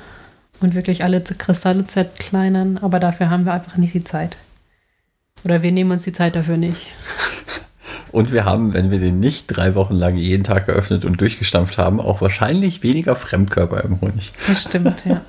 und 0.60 0.74
wirklich 0.74 1.04
alle 1.04 1.20
Kristalle 1.20 1.86
zerkleinern. 1.86 2.78
Aber 2.78 3.00
dafür 3.00 3.30
haben 3.30 3.44
wir 3.44 3.52
einfach 3.52 3.76
nicht 3.76 3.94
die 3.94 4.04
Zeit. 4.04 4.36
Oder 5.44 5.62
wir 5.62 5.72
nehmen 5.72 5.90
uns 5.90 6.02
die 6.02 6.12
Zeit 6.12 6.36
dafür 6.36 6.56
nicht. 6.56 6.80
Und 8.12 8.30
wir 8.30 8.44
haben, 8.44 8.74
wenn 8.74 8.90
wir 8.90 8.98
den 8.98 9.20
nicht 9.20 9.46
drei 9.46 9.74
Wochen 9.74 9.94
lang 9.94 10.18
jeden 10.18 10.44
Tag 10.44 10.66
geöffnet 10.66 11.06
und 11.06 11.18
durchgestampft 11.22 11.78
haben, 11.78 11.98
auch 11.98 12.20
wahrscheinlich 12.20 12.82
weniger 12.82 13.16
Fremdkörper 13.16 13.82
im 13.84 14.02
Honig. 14.02 14.32
Das 14.46 14.64
stimmt, 14.64 15.02
ja. 15.06 15.22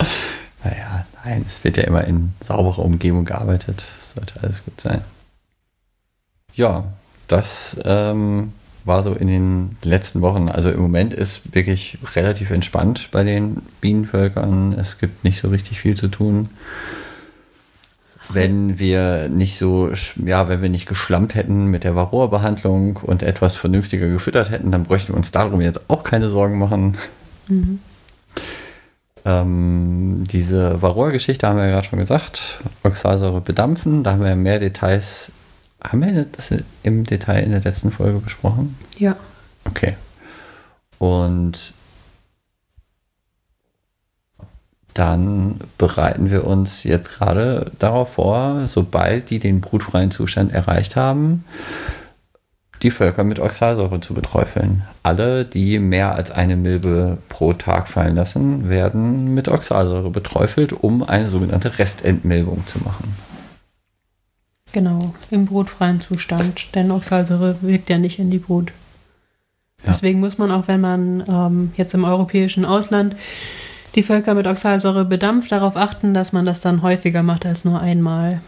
naja, 0.64 1.06
Nein, 1.24 1.44
es 1.46 1.62
wird 1.64 1.76
ja 1.76 1.84
immer 1.84 2.04
in 2.04 2.32
sauberer 2.46 2.84
Umgebung 2.84 3.24
gearbeitet. 3.24 3.84
Das 3.96 4.12
sollte 4.14 4.34
alles 4.42 4.64
gut 4.64 4.80
sein. 4.80 5.02
Ja, 6.60 6.84
das 7.26 7.74
ähm, 7.86 8.52
war 8.84 9.02
so 9.02 9.14
in 9.14 9.28
den 9.28 9.78
letzten 9.82 10.20
Wochen. 10.20 10.50
Also 10.50 10.70
im 10.70 10.82
Moment 10.82 11.14
ist 11.14 11.54
wirklich 11.54 11.96
relativ 12.14 12.50
entspannt 12.50 13.08
bei 13.12 13.24
den 13.24 13.62
Bienenvölkern. 13.80 14.74
Es 14.78 14.98
gibt 14.98 15.24
nicht 15.24 15.40
so 15.40 15.48
richtig 15.48 15.80
viel 15.80 15.96
zu 15.96 16.08
tun. 16.08 16.50
Wenn 18.28 18.78
wir 18.78 19.30
nicht 19.30 19.56
so, 19.56 19.88
ja, 20.22 20.50
wenn 20.50 20.60
wir 20.60 20.68
nicht 20.68 20.86
geschlammt 20.86 21.34
hätten 21.34 21.64
mit 21.64 21.82
der 21.82 21.96
Varroa-Behandlung 21.96 22.98
und 22.98 23.22
etwas 23.22 23.56
vernünftiger 23.56 24.08
gefüttert 24.08 24.50
hätten, 24.50 24.70
dann 24.70 24.84
bräuchten 24.84 25.14
wir 25.14 25.16
uns 25.16 25.30
darum 25.30 25.62
jetzt 25.62 25.88
auch 25.88 26.02
keine 26.02 26.28
Sorgen 26.28 26.58
machen. 26.58 26.98
Mhm. 27.48 27.78
Ähm, 29.24 30.24
diese 30.30 30.82
Varroa-Geschichte 30.82 31.46
haben 31.46 31.56
wir 31.56 31.64
ja 31.64 31.70
gerade 31.70 31.86
schon 31.86 31.98
gesagt. 31.98 32.60
Oxalsäure 32.82 33.40
bedampfen. 33.40 34.02
Da 34.02 34.12
haben 34.12 34.22
wir 34.22 34.36
mehr 34.36 34.58
Details. 34.58 35.32
Haben 35.82 36.02
wir 36.02 36.24
das 36.24 36.52
im 36.82 37.04
Detail 37.04 37.42
in 37.42 37.52
der 37.52 37.62
letzten 37.62 37.90
Folge 37.90 38.18
besprochen? 38.18 38.76
Ja. 38.98 39.16
Okay. 39.64 39.94
Und 40.98 41.72
dann 44.94 45.60
bereiten 45.78 46.30
wir 46.30 46.46
uns 46.46 46.84
jetzt 46.84 47.10
gerade 47.12 47.70
darauf 47.78 48.14
vor, 48.14 48.66
sobald 48.66 49.30
die 49.30 49.38
den 49.38 49.60
brutfreien 49.60 50.10
Zustand 50.10 50.52
erreicht 50.52 50.96
haben, 50.96 51.44
die 52.82 52.90
Völker 52.90 53.24
mit 53.24 53.40
Oxalsäure 53.40 54.00
zu 54.00 54.14
beträufeln. 54.14 54.82
Alle, 55.02 55.44
die 55.44 55.78
mehr 55.78 56.14
als 56.14 56.30
eine 56.30 56.56
Milbe 56.56 57.18
pro 57.28 57.52
Tag 57.52 57.88
fallen 57.88 58.14
lassen, 58.14 58.68
werden 58.68 59.34
mit 59.34 59.48
Oxalsäure 59.48 60.10
beträufelt, 60.10 60.72
um 60.72 61.02
eine 61.02 61.28
sogenannte 61.28 61.78
Restentmilbung 61.78 62.66
zu 62.66 62.78
machen. 62.80 63.16
Genau, 64.72 65.14
im 65.30 65.46
brutfreien 65.46 66.00
Zustand, 66.00 66.74
denn 66.74 66.90
Oxalsäure 66.90 67.56
wirkt 67.62 67.90
ja 67.90 67.98
nicht 67.98 68.18
in 68.18 68.30
die 68.30 68.38
Brut. 68.38 68.68
Ja. 69.82 69.88
Deswegen 69.88 70.20
muss 70.20 70.38
man 70.38 70.50
auch, 70.52 70.68
wenn 70.68 70.80
man 70.80 71.24
ähm, 71.26 71.72
jetzt 71.76 71.94
im 71.94 72.04
europäischen 72.04 72.64
Ausland 72.64 73.16
die 73.94 74.02
Völker 74.02 74.34
mit 74.34 74.46
Oxalsäure 74.46 75.04
bedampft, 75.04 75.50
darauf 75.50 75.76
achten, 75.76 76.14
dass 76.14 76.32
man 76.32 76.44
das 76.44 76.60
dann 76.60 76.82
häufiger 76.82 77.22
macht 77.22 77.46
als 77.46 77.64
nur 77.64 77.80
einmal. 77.80 78.40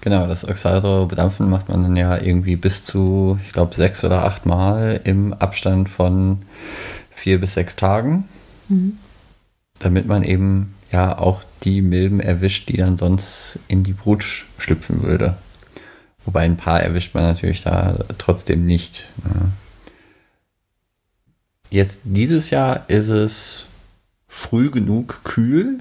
Genau, 0.00 0.26
das 0.26 0.46
Oxalsäure-Bedampfen 0.46 1.48
macht 1.48 1.70
man 1.70 1.82
dann 1.82 1.96
ja 1.96 2.20
irgendwie 2.20 2.56
bis 2.56 2.84
zu, 2.84 3.38
ich 3.46 3.52
glaube, 3.52 3.74
sechs 3.74 4.04
oder 4.04 4.24
acht 4.24 4.44
Mal 4.44 5.00
im 5.04 5.32
Abstand 5.32 5.88
von 5.88 6.42
vier 7.10 7.40
bis 7.40 7.54
sechs 7.54 7.74
Tagen. 7.76 8.28
Mhm. 8.68 8.98
Damit 9.78 10.06
man 10.06 10.22
eben 10.22 10.73
ja 10.92 11.18
auch 11.18 11.42
die 11.62 11.82
Milben 11.82 12.20
erwischt, 12.20 12.68
die 12.68 12.76
dann 12.76 12.98
sonst 12.98 13.58
in 13.68 13.82
die 13.82 13.92
Brut 13.92 14.24
schlüpfen 14.58 15.02
würde. 15.02 15.36
Wobei 16.24 16.40
ein 16.40 16.56
paar 16.56 16.80
erwischt 16.80 17.14
man 17.14 17.24
natürlich 17.24 17.62
da 17.62 17.98
trotzdem 18.18 18.64
nicht. 18.64 19.08
Ne? 19.24 19.52
Jetzt 21.70 22.02
dieses 22.04 22.50
Jahr 22.50 22.84
ist 22.88 23.08
es 23.08 23.66
früh 24.28 24.70
genug 24.70 25.24
kühl. 25.24 25.80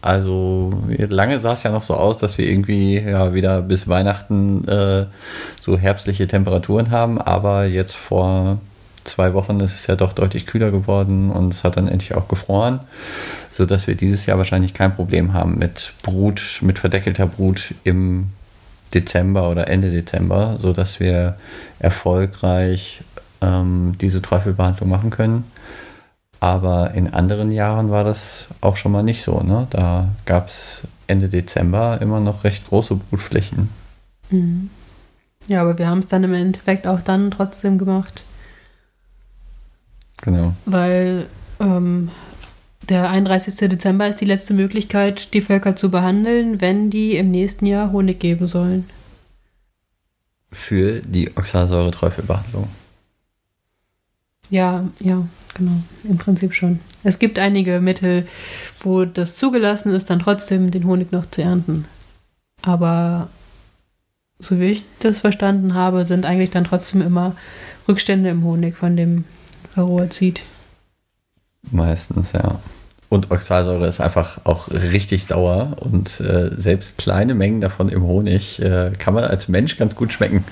Also 0.00 0.82
lange 0.98 1.38
sah 1.38 1.52
es 1.52 1.62
ja 1.62 1.70
noch 1.70 1.84
so 1.84 1.94
aus, 1.94 2.18
dass 2.18 2.36
wir 2.36 2.46
irgendwie 2.46 2.98
ja 2.98 3.32
wieder 3.32 3.62
bis 3.62 3.88
Weihnachten 3.88 4.66
äh, 4.68 5.06
so 5.60 5.78
herbstliche 5.78 6.26
Temperaturen 6.26 6.90
haben. 6.90 7.20
Aber 7.20 7.64
jetzt 7.66 7.96
vor 7.96 8.58
zwei 9.04 9.34
Wochen 9.34 9.60
ist 9.60 9.74
es 9.74 9.86
ja 9.86 9.96
doch 9.96 10.12
deutlich 10.12 10.46
kühler 10.46 10.70
geworden 10.70 11.30
und 11.30 11.54
es 11.54 11.64
hat 11.64 11.76
dann 11.76 11.88
endlich 11.88 12.14
auch 12.14 12.28
gefroren, 12.28 12.80
sodass 13.52 13.86
wir 13.86 13.94
dieses 13.94 14.26
Jahr 14.26 14.38
wahrscheinlich 14.38 14.74
kein 14.74 14.94
Problem 14.94 15.32
haben 15.32 15.58
mit 15.58 15.92
Brut, 16.02 16.60
mit 16.62 16.78
verdeckelter 16.78 17.26
Brut 17.26 17.74
im 17.84 18.28
Dezember 18.92 19.50
oder 19.50 19.68
Ende 19.68 19.90
Dezember, 19.90 20.58
sodass 20.60 21.00
wir 21.00 21.36
erfolgreich 21.78 23.02
ähm, 23.40 23.94
diese 24.00 24.22
Träufelbehandlung 24.22 24.88
machen 24.88 25.10
können. 25.10 25.44
Aber 26.40 26.92
in 26.92 27.12
anderen 27.14 27.50
Jahren 27.50 27.90
war 27.90 28.04
das 28.04 28.48
auch 28.60 28.76
schon 28.76 28.92
mal 28.92 29.02
nicht 29.02 29.22
so. 29.22 29.40
Ne? 29.40 29.66
Da 29.70 30.08
gab 30.26 30.48
es 30.48 30.82
Ende 31.06 31.28
Dezember 31.28 32.00
immer 32.00 32.20
noch 32.20 32.44
recht 32.44 32.68
große 32.68 32.96
Brutflächen. 32.96 33.70
Mhm. 34.30 34.70
Ja, 35.46 35.60
aber 35.62 35.78
wir 35.78 35.88
haben 35.88 35.98
es 35.98 36.08
dann 36.08 36.24
im 36.24 36.34
Endeffekt 36.34 36.86
auch 36.86 37.00
dann 37.00 37.30
trotzdem 37.30 37.78
gemacht. 37.78 38.22
Genau. 40.24 40.54
Weil 40.64 41.26
ähm, 41.60 42.10
der 42.88 43.10
31. 43.10 43.68
Dezember 43.68 44.08
ist 44.08 44.22
die 44.22 44.24
letzte 44.24 44.54
Möglichkeit, 44.54 45.34
die 45.34 45.42
Völker 45.42 45.76
zu 45.76 45.90
behandeln, 45.90 46.62
wenn 46.62 46.88
die 46.88 47.16
im 47.16 47.30
nächsten 47.30 47.66
Jahr 47.66 47.92
Honig 47.92 48.20
geben 48.20 48.48
sollen. 48.48 48.88
Für 50.50 51.02
die 51.02 51.36
Oxalsäure-Träufelbehandlung. 51.36 52.68
Ja, 54.48 54.88
ja, 55.00 55.26
genau. 55.52 55.82
Im 56.08 56.16
Prinzip 56.16 56.54
schon. 56.54 56.80
Es 57.02 57.18
gibt 57.18 57.38
einige 57.38 57.80
Mittel, 57.80 58.26
wo 58.80 59.04
das 59.04 59.36
zugelassen 59.36 59.92
ist, 59.92 60.08
dann 60.08 60.20
trotzdem 60.20 60.70
den 60.70 60.86
Honig 60.86 61.12
noch 61.12 61.26
zu 61.26 61.42
ernten. 61.42 61.84
Aber 62.62 63.28
so 64.38 64.58
wie 64.58 64.70
ich 64.70 64.84
das 65.00 65.20
verstanden 65.20 65.74
habe, 65.74 66.06
sind 66.06 66.24
eigentlich 66.24 66.50
dann 66.50 66.64
trotzdem 66.64 67.02
immer 67.02 67.36
Rückstände 67.86 68.30
im 68.30 68.42
Honig 68.42 68.76
von 68.76 68.96
dem 68.96 69.24
Varroazid. 69.74 70.42
Meistens, 71.70 72.32
ja. 72.32 72.60
Und 73.08 73.30
Oxalsäure 73.30 73.86
ist 73.86 74.00
einfach 74.00 74.40
auch 74.44 74.70
richtig 74.70 75.26
sauer 75.26 75.76
und 75.78 76.20
äh, 76.20 76.50
selbst 76.56 76.98
kleine 76.98 77.34
Mengen 77.34 77.60
davon 77.60 77.88
im 77.88 78.02
Honig 78.02 78.60
äh, 78.60 78.90
kann 78.98 79.14
man 79.14 79.24
als 79.24 79.46
Mensch 79.46 79.76
ganz 79.76 79.94
gut 79.94 80.12
schmecken. 80.12 80.44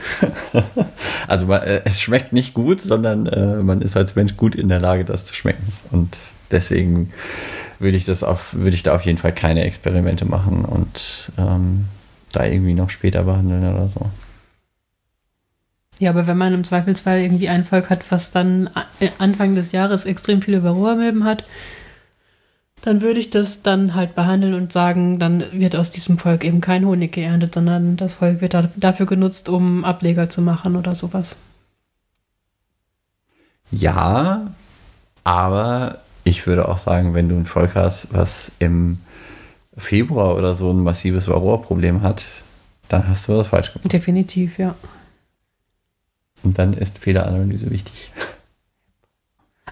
also 1.26 1.46
man, 1.46 1.62
äh, 1.62 1.82
es 1.84 2.00
schmeckt 2.00 2.32
nicht 2.32 2.54
gut, 2.54 2.80
sondern 2.80 3.26
äh, 3.26 3.56
man 3.56 3.80
ist 3.80 3.96
als 3.96 4.14
Mensch 4.14 4.36
gut 4.36 4.54
in 4.54 4.68
der 4.68 4.78
Lage, 4.78 5.04
das 5.04 5.24
zu 5.24 5.34
schmecken. 5.34 5.72
Und 5.90 6.16
deswegen 6.52 7.12
würde 7.80 7.96
ich 7.96 8.04
das 8.04 8.22
auf, 8.22 8.54
ich 8.64 8.82
da 8.84 8.94
auf 8.94 9.02
jeden 9.02 9.18
Fall 9.18 9.34
keine 9.34 9.64
Experimente 9.64 10.24
machen 10.24 10.64
und 10.64 11.32
ähm, 11.38 11.86
da 12.30 12.44
irgendwie 12.44 12.74
noch 12.74 12.90
später 12.90 13.24
behandeln 13.24 13.64
oder 13.64 13.88
so. 13.88 14.06
Ja, 16.02 16.10
aber 16.10 16.26
wenn 16.26 16.36
man 16.36 16.52
im 16.52 16.64
Zweifelsfall 16.64 17.20
irgendwie 17.20 17.48
ein 17.48 17.64
Volk 17.64 17.88
hat, 17.88 18.10
was 18.10 18.32
dann 18.32 18.68
äh, 18.98 19.10
Anfang 19.18 19.54
des 19.54 19.70
Jahres 19.70 20.04
extrem 20.04 20.42
viele 20.42 20.64
Varroa-Milben 20.64 21.22
hat, 21.22 21.44
dann 22.80 23.02
würde 23.02 23.20
ich 23.20 23.30
das 23.30 23.62
dann 23.62 23.94
halt 23.94 24.16
behandeln 24.16 24.54
und 24.54 24.72
sagen, 24.72 25.20
dann 25.20 25.44
wird 25.52 25.76
aus 25.76 25.92
diesem 25.92 26.18
Volk 26.18 26.42
eben 26.42 26.60
kein 26.60 26.84
Honig 26.84 27.12
geerntet, 27.12 27.54
sondern 27.54 27.96
das 27.96 28.14
Volk 28.14 28.40
wird 28.40 28.56
dafür 28.74 29.06
genutzt, 29.06 29.48
um 29.48 29.84
Ableger 29.84 30.28
zu 30.28 30.42
machen 30.42 30.74
oder 30.74 30.96
sowas. 30.96 31.36
Ja, 33.70 34.52
aber 35.22 35.98
ich 36.24 36.48
würde 36.48 36.68
auch 36.68 36.78
sagen, 36.78 37.14
wenn 37.14 37.28
du 37.28 37.36
ein 37.36 37.46
Volk 37.46 37.76
hast, 37.76 38.08
was 38.12 38.50
im 38.58 38.98
Februar 39.76 40.34
oder 40.34 40.56
so 40.56 40.72
ein 40.72 40.82
massives 40.82 41.28
Varroa-Problem 41.28 42.02
hat, 42.02 42.24
dann 42.88 43.06
hast 43.06 43.28
du 43.28 43.38
was 43.38 43.46
falsch 43.46 43.72
gemacht. 43.72 43.92
Definitiv, 43.92 44.58
ja. 44.58 44.74
Und 46.42 46.58
dann 46.58 46.72
ist 46.72 46.98
Fehleranalyse 46.98 47.70
wichtig. 47.70 48.10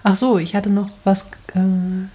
Ach 0.03 0.15
so, 0.15 0.37
ich 0.37 0.55
hatte 0.55 0.69
noch 0.69 0.89
was. 1.03 1.29
Äh 1.53 2.07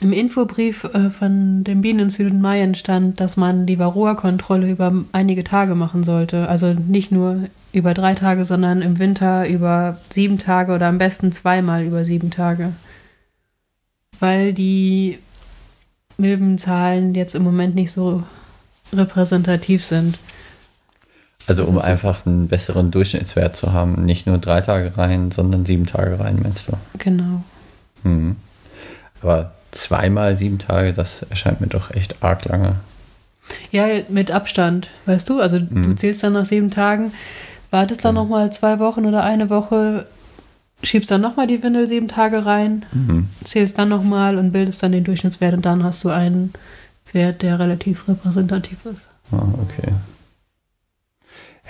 im 0.00 0.12
Infobrief 0.12 0.84
äh, 0.84 1.08
von 1.08 1.64
dem 1.64 1.80
Bieneninstitut 1.80 2.34
Mayen 2.34 2.74
stand, 2.74 3.20
dass 3.20 3.36
man 3.36 3.64
die 3.64 3.78
Varroa-Kontrolle 3.78 4.68
über 4.68 4.92
einige 5.12 5.44
Tage 5.44 5.74
machen 5.74 6.02
sollte. 6.02 6.48
Also 6.48 6.74
nicht 6.74 7.12
nur 7.12 7.48
über 7.72 7.94
drei 7.94 8.14
Tage, 8.14 8.44
sondern 8.44 8.82
im 8.82 8.98
Winter 8.98 9.48
über 9.48 9.98
sieben 10.10 10.38
Tage 10.38 10.72
oder 10.74 10.88
am 10.88 10.98
besten 10.98 11.32
zweimal 11.32 11.84
über 11.84 12.04
sieben 12.04 12.30
Tage. 12.30 12.72
Weil 14.18 14.52
die 14.52 15.18
Milbenzahlen 16.18 17.14
jetzt 17.14 17.34
im 17.34 17.42
Moment 17.42 17.74
nicht 17.74 17.92
so 17.92 18.24
repräsentativ 18.92 19.84
sind. 19.84 20.18
Also 21.46 21.64
um 21.64 21.78
einfach 21.78 22.24
einen 22.26 22.48
besseren 22.48 22.90
Durchschnittswert 22.90 23.56
zu 23.56 23.72
haben. 23.72 24.04
Nicht 24.04 24.26
nur 24.26 24.38
drei 24.38 24.60
Tage 24.60 24.96
rein, 24.96 25.30
sondern 25.30 25.66
sieben 25.66 25.86
Tage 25.86 26.18
rein, 26.18 26.38
meinst 26.42 26.68
du? 26.68 26.72
Genau. 26.98 27.44
Hm. 28.02 28.36
Aber 29.20 29.52
zweimal 29.72 30.36
sieben 30.36 30.58
Tage, 30.58 30.92
das 30.92 31.22
erscheint 31.22 31.60
mir 31.60 31.66
doch 31.66 31.90
echt 31.90 32.22
arg 32.22 32.44
lange. 32.46 32.76
Ja, 33.70 33.86
mit 34.08 34.30
Abstand, 34.30 34.88
weißt 35.06 35.28
du? 35.28 35.40
Also 35.40 35.58
mhm. 35.58 35.82
du 35.82 35.94
zählst 35.94 36.22
dann 36.22 36.32
nach 36.32 36.44
sieben 36.44 36.70
Tagen, 36.70 37.12
wartest 37.70 38.04
dann 38.04 38.14
mhm. 38.14 38.22
nochmal 38.22 38.52
zwei 38.52 38.78
Wochen 38.78 39.04
oder 39.04 39.22
eine 39.22 39.50
Woche, 39.50 40.06
schiebst 40.82 41.10
dann 41.10 41.20
nochmal 41.20 41.46
die 41.46 41.62
Windel 41.62 41.86
sieben 41.86 42.08
Tage 42.08 42.46
rein, 42.46 42.86
mhm. 42.92 43.28
zählst 43.42 43.78
dann 43.78 43.88
nochmal 43.88 44.38
und 44.38 44.52
bildest 44.52 44.82
dann 44.82 44.92
den 44.92 45.04
Durchschnittswert 45.04 45.54
und 45.54 45.66
dann 45.66 45.84
hast 45.84 46.04
du 46.04 46.08
einen 46.08 46.52
Wert, 47.12 47.42
der 47.42 47.58
relativ 47.58 48.08
repräsentativ 48.08 48.86
ist. 48.86 49.08
Ah, 49.30 49.42
okay. 49.62 49.92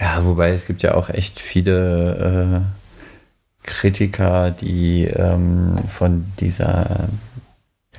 Ja, 0.01 0.25
wobei 0.25 0.51
es 0.51 0.67
gibt 0.67 0.83
ja 0.83 0.95
auch 0.95 1.09
echt 1.09 1.41
viele 1.41 2.65
äh, 2.65 3.67
Kritiker, 3.67 4.51
die 4.51 5.05
ähm, 5.05 5.79
von 5.89 6.27
dieser 6.41 7.09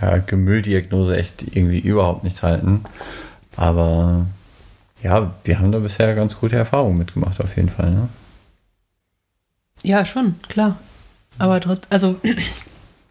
ja, 0.02 0.18
Gemülldiagnose 0.18 1.18
echt 1.18 1.56
irgendwie 1.56 1.80
überhaupt 1.80 2.24
nichts 2.24 2.44
halten. 2.44 2.84
Aber 3.56 4.26
ja, 5.02 5.34
wir 5.44 5.60
haben 5.60 5.72
da 5.72 5.80
bisher 5.80 6.16
ganz 6.16 6.40
gute 6.40 6.56
Erfahrungen 6.56 6.98
mitgemacht, 6.98 7.40
auf 7.40 7.56
jeden 7.56 7.70
Fall. 7.70 7.92
Ne? 7.92 8.10
Ja, 9.84 10.06
schon, 10.06 10.36
klar. 10.48 10.78
Aber 11.38 11.60
trotz, 11.62 11.86
also 11.90 12.20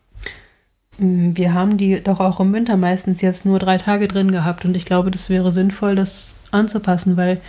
wir 0.99 1.55
haben 1.55 1.77
die 1.77 2.03
doch 2.03 2.20
auch 2.20 2.40
im 2.40 2.53
Winter 2.53 2.77
meistens 2.77 3.20
jetzt 3.20 3.47
nur 3.47 3.59
drei 3.59 3.79
Tage 3.79 4.09
drin 4.09 4.31
gehabt 4.31 4.64
und 4.64 4.77
ich 4.77 4.85
glaube, 4.85 5.11
das 5.11 5.31
wäre 5.31 5.51
sinnvoll, 5.51 5.94
das 5.94 6.35
anzupassen, 6.51 7.16
weil 7.16 7.40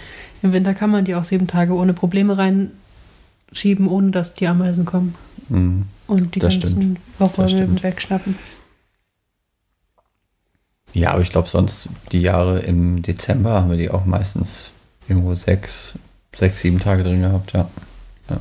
im 0.46 0.54
Winter 0.54 0.74
kann 0.74 0.90
man 0.90 1.04
die 1.04 1.16
auch 1.16 1.26
sieben 1.26 1.48
Tage 1.48 1.74
ohne 1.74 1.94
Probleme 1.94 2.38
reinschieben, 2.38 3.88
ohne 3.88 4.12
dass 4.12 4.36
die 4.36 4.48
Ameisen 4.48 4.86
kommen. 4.86 5.16
Mhm, 5.50 5.86
und 6.08 6.36
die 6.36 6.40
ganzen 6.40 6.98
Woche 7.20 7.48
wegschnappen. 7.82 8.38
Ja, 10.94 11.12
aber 11.12 11.22
ich 11.22 11.30
glaube, 11.30 11.50
sonst 11.50 11.90
die 12.14 12.22
Jahre 12.22 12.60
im 12.60 13.02
Dezember 13.02 13.52
haben 13.52 13.70
wir 13.70 13.78
die 13.78 13.90
auch 13.90 14.06
meistens 14.06 14.72
irgendwo 15.10 15.36
sechs, 15.36 15.94
sechs, 16.34 16.62
sieben 16.62 16.80
Tage 16.80 17.04
drin 17.04 17.22
gehabt, 17.22 17.52
ja. 17.52 17.68
ja. 18.30 18.38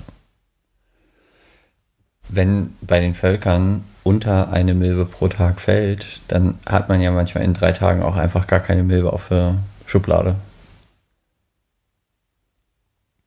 Wenn 2.28 2.74
bei 2.80 3.00
den 3.00 3.14
Völkern 3.14 3.84
unter 4.04 4.52
eine 4.52 4.74
Milbe 4.74 5.04
pro 5.04 5.28
Tag 5.28 5.60
fällt, 5.60 6.20
dann 6.28 6.58
hat 6.64 6.88
man 6.88 7.00
ja 7.00 7.10
manchmal 7.10 7.44
in 7.44 7.54
drei 7.54 7.72
Tagen 7.72 8.02
auch 8.02 8.16
einfach 8.16 8.46
gar 8.46 8.60
keine 8.60 8.84
Milbe 8.84 9.12
auf 9.12 9.28
der 9.28 9.56
Schublade. 9.86 10.36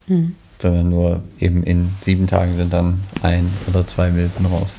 Mhm. 0.08 0.36
Sondern 0.60 0.90
nur 0.90 1.24
eben 1.40 1.64
in 1.64 1.94
sieben 2.02 2.28
Tagen 2.28 2.58
sind 2.58 2.74
dann 2.74 3.04
ein 3.22 3.52
oder 3.68 3.86
zwei 3.86 4.10
Milben 4.10 4.46
raus. 4.46 4.70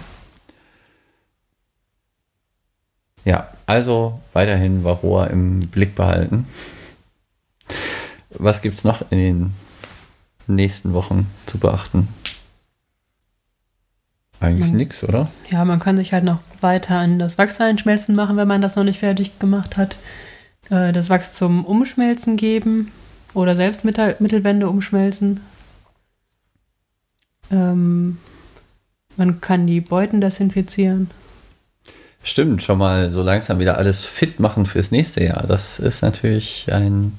Ja, 3.25 3.49
also 3.67 4.21
weiterhin 4.33 4.85
Varroa 4.85 5.27
im 5.27 5.69
Blick 5.69 5.95
behalten. 5.95 6.47
Was 8.31 8.63
gibt 8.63 8.79
es 8.79 8.85
noch 8.85 9.03
in 9.11 9.19
den 9.19 9.55
nächsten 10.47 10.95
Wochen 10.95 11.27
zu 11.47 11.59
beachten? 11.59 12.09
Eigentlich 14.41 14.73
nichts, 14.73 15.03
oder? 15.03 15.29
Ja, 15.51 15.65
man 15.65 15.81
kann 15.81 15.97
sich 15.97 16.13
halt 16.13 16.25
noch 16.25 16.39
weiter 16.61 16.97
an 16.97 17.19
das 17.19 17.39
Wachs 17.39 17.61
einschmelzen 17.61 18.15
machen, 18.15 18.37
wenn 18.37 18.49
man 18.49 18.61
das 18.61 18.77
noch 18.77 18.85
nicht 18.85 19.01
fertig 19.01 19.39
gemacht 19.41 19.77
hat. 19.77 19.97
Äh, 20.71 20.93
das 20.93 21.11
Wachs 21.11 21.35
zum 21.35 21.65
Umschmelzen 21.65 22.37
geben 22.37 22.93
oder 23.35 23.55
selbst 23.57 23.85
Mittelwände 23.85 24.69
umschmelzen. 24.69 25.41
Ähm, 27.51 28.19
man 29.17 29.41
kann 29.41 29.67
die 29.67 29.81
Beuten 29.81 30.21
desinfizieren. 30.21 31.11
Stimmt, 32.23 32.63
schon 32.63 32.79
mal 32.79 33.11
so 33.11 33.23
langsam 33.23 33.59
wieder 33.59 33.79
alles 33.79 34.05
fit 34.05 34.41
machen 34.41 34.67
fürs 34.67 34.91
nächste 34.91 35.25
Jahr. 35.25 35.47
Das 35.47 35.79
ist 35.79 36.03
natürlich 36.03 36.67
ein 36.73 37.19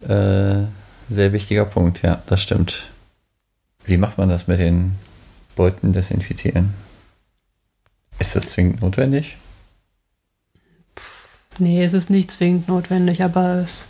äh, 0.00 0.64
sehr 1.10 1.32
wichtiger 1.32 1.64
Punkt, 1.64 2.02
ja, 2.02 2.22
das 2.26 2.42
stimmt. 2.42 2.86
Wie 3.84 3.96
macht 3.96 4.18
man 4.18 4.28
das 4.28 4.48
mit 4.48 4.58
den 4.58 4.96
Beuten 5.54 5.92
desinfizieren? 5.92 6.74
Ist 8.18 8.36
das 8.36 8.50
zwingend 8.50 8.80
notwendig? 8.80 9.36
Nee, 11.58 11.82
es 11.82 11.92
ist 11.92 12.08
nicht 12.08 12.30
zwingend 12.30 12.68
notwendig, 12.68 13.22
aber 13.22 13.56
es 13.56 13.86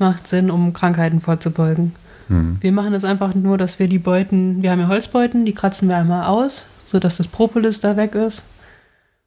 macht 0.00 0.26
Sinn, 0.26 0.50
um 0.50 0.72
Krankheiten 0.72 1.20
vorzubeugen. 1.20 1.94
Hm. 2.28 2.58
Wir 2.60 2.72
machen 2.72 2.92
das 2.92 3.04
einfach 3.04 3.34
nur, 3.34 3.58
dass 3.58 3.78
wir 3.78 3.88
die 3.88 3.98
Beuten, 3.98 4.62
wir 4.62 4.70
haben 4.70 4.80
ja 4.80 4.88
Holzbeuten, 4.88 5.44
die 5.44 5.52
kratzen 5.52 5.88
wir 5.88 5.96
einmal 5.96 6.26
aus, 6.26 6.66
sodass 6.86 7.16
das 7.16 7.28
Propolis 7.28 7.80
da 7.80 7.96
weg 7.96 8.14
ist 8.14 8.44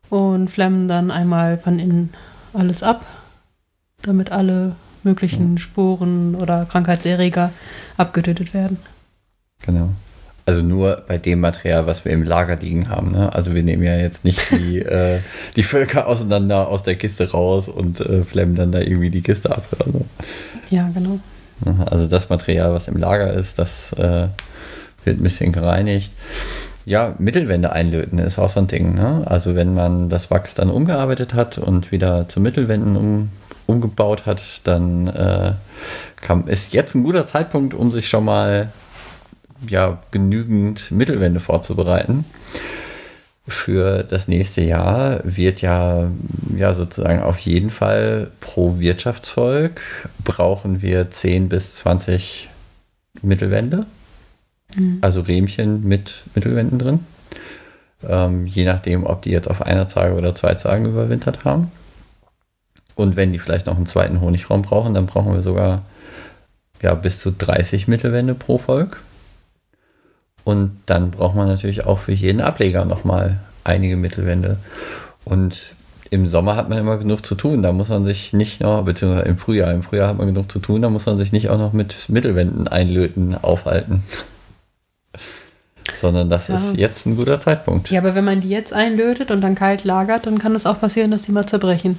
und 0.09 0.49
flammen 0.49 0.87
dann 0.87 1.11
einmal 1.11 1.57
von 1.57 1.79
innen 1.79 2.13
alles 2.53 2.83
ab, 2.83 3.05
damit 4.01 4.31
alle 4.31 4.75
möglichen 5.03 5.57
Sporen 5.57 6.35
oder 6.35 6.65
Krankheitserreger 6.65 7.51
abgetötet 7.97 8.53
werden. 8.53 8.77
Genau. 9.65 9.89
Also 10.45 10.61
nur 10.61 11.03
bei 11.07 11.17
dem 11.17 11.39
Material, 11.39 11.87
was 11.87 12.03
wir 12.03 12.11
im 12.11 12.23
Lager 12.23 12.57
liegen 12.57 12.89
haben. 12.89 13.11
Ne? 13.11 13.33
Also 13.33 13.55
wir 13.55 13.63
nehmen 13.63 13.83
ja 13.83 13.95
jetzt 13.95 14.25
nicht 14.25 14.51
die, 14.51 14.79
äh, 14.81 15.19
die 15.55 15.63
Völker 15.63 16.07
auseinander 16.07 16.67
aus 16.67 16.83
der 16.83 16.95
Kiste 16.95 17.31
raus 17.31 17.69
und 17.69 18.01
äh, 18.01 18.23
flammen 18.23 18.55
dann 18.55 18.71
da 18.71 18.79
irgendwie 18.79 19.09
die 19.09 19.21
Kiste 19.21 19.51
ab 19.51 19.65
oder 19.71 19.91
so. 19.91 20.05
Ja, 20.69 20.89
genau. 20.93 21.19
Also 21.85 22.07
das 22.07 22.29
Material, 22.29 22.73
was 22.73 22.89
im 22.89 22.97
Lager 22.97 23.31
ist, 23.33 23.57
das 23.57 23.93
äh, 23.93 24.27
wird 25.05 25.19
ein 25.19 25.23
bisschen 25.23 25.53
gereinigt. 25.53 26.11
Ja, 26.85 27.15
Mittelwände 27.19 27.71
einlöten 27.71 28.19
ist 28.19 28.37
auch 28.37 28.49
so 28.49 28.59
ein 28.59 28.67
Ding. 28.67 28.95
Ne? 28.95 29.23
Also 29.25 29.55
wenn 29.55 29.73
man 29.73 30.09
das 30.09 30.29
Wachs 30.29 30.55
dann 30.55 30.69
umgearbeitet 30.69 31.33
hat 31.33 31.57
und 31.57 31.93
wieder 31.93 32.27
zu 32.27 32.41
Mittelwänden 32.41 32.97
um, 32.97 33.29
umgebaut 33.65 34.25
hat, 34.25 34.41
dann 34.65 35.07
äh, 35.07 35.53
kann, 36.19 36.47
ist 36.47 36.73
jetzt 36.73 36.95
ein 36.95 37.03
guter 37.03 37.25
Zeitpunkt, 37.27 37.73
um 37.73 37.91
sich 37.91 38.09
schon 38.09 38.25
mal 38.25 38.69
ja, 39.67 39.99
genügend 40.11 40.91
Mittelwände 40.91 41.39
vorzubereiten. 41.39 42.25
Für 43.45 44.03
das 44.03 44.29
nächste 44.29 44.61
Jahr 44.61 45.19
wird 45.23 45.61
ja, 45.61 46.09
ja 46.55 46.73
sozusagen 46.73 47.21
auf 47.21 47.39
jeden 47.39 47.71
Fall 47.71 48.31
pro 48.39 48.79
Wirtschaftsvolk 48.79 49.81
brauchen 50.23 50.81
wir 50.81 51.11
10 51.11 51.49
bis 51.49 51.75
20 51.75 52.49
Mittelwände. 53.21 53.85
Mhm. 54.75 54.99
Also 55.01 55.21
Rähmchen 55.21 55.83
mit 55.85 56.23
Mittelwänden 56.35 56.79
drin. 56.79 56.99
Ähm, 58.07 58.45
je 58.45 58.65
nachdem, 58.65 59.05
ob 59.05 59.21
die 59.23 59.31
jetzt 59.31 59.49
auf 59.49 59.61
einer 59.61 59.87
Tage 59.87 60.15
oder 60.15 60.33
zwei 60.35 60.53
Tagen 60.55 60.85
überwintert 60.85 61.43
haben. 61.43 61.71
Und 62.95 63.15
wenn 63.15 63.31
die 63.31 63.39
vielleicht 63.39 63.65
noch 63.65 63.75
einen 63.75 63.87
zweiten 63.87 64.21
Honigraum 64.21 64.61
brauchen, 64.61 64.93
dann 64.93 65.05
brauchen 65.05 65.33
wir 65.33 65.41
sogar 65.41 65.83
ja, 66.81 66.93
bis 66.93 67.19
zu 67.19 67.31
30 67.31 67.87
Mittelwände 67.87 68.35
pro 68.35 68.57
Volk. 68.57 69.01
Und 70.43 70.77
dann 70.85 71.11
braucht 71.11 71.35
man 71.35 71.47
natürlich 71.47 71.85
auch 71.85 71.99
für 71.99 72.11
jeden 72.11 72.41
Ableger 72.41 72.85
nochmal 72.85 73.39
einige 73.63 73.97
Mittelwände. 73.97 74.57
Und 75.23 75.73
im 76.09 76.27
Sommer 76.27 76.55
hat 76.55 76.69
man 76.69 76.77
immer 76.77 76.97
genug 76.97 77.25
zu 77.25 77.33
tun. 77.33 77.61
Da 77.61 77.71
muss 77.71 77.89
man 77.89 78.05
sich 78.05 78.33
nicht 78.33 78.61
noch, 78.61 78.83
beziehungsweise 78.83 79.25
im 79.27 79.37
Frühjahr, 79.37 79.71
im 79.71 79.81
Frühjahr 79.83 80.09
hat 80.09 80.17
man 80.17 80.27
genug 80.27 80.51
zu 80.51 80.59
tun, 80.59 80.81
da 80.81 80.89
muss 80.89 81.05
man 81.05 81.17
sich 81.17 81.31
nicht 81.31 81.49
auch 81.49 81.57
noch 81.57 81.73
mit 81.73 82.07
Mittelwänden 82.07 82.67
einlöten 82.67 83.35
aufhalten. 83.35 84.03
Sondern 85.95 86.29
das 86.29 86.49
ja. 86.49 86.55
ist 86.55 86.77
jetzt 86.77 87.05
ein 87.05 87.15
guter 87.15 87.41
Zeitpunkt. 87.41 87.89
Ja, 87.89 87.99
aber 87.99 88.13
wenn 88.13 88.25
man 88.25 88.41
die 88.41 88.49
jetzt 88.49 88.73
einlötet 88.73 89.31
und 89.31 89.41
dann 89.41 89.55
kalt 89.55 89.85
lagert, 89.85 90.27
dann 90.27 90.37
kann 90.37 90.53
es 90.53 90.65
auch 90.65 90.79
passieren, 90.79 91.09
dass 91.09 91.23
die 91.23 91.31
mal 91.31 91.47
zerbrechen. 91.47 91.97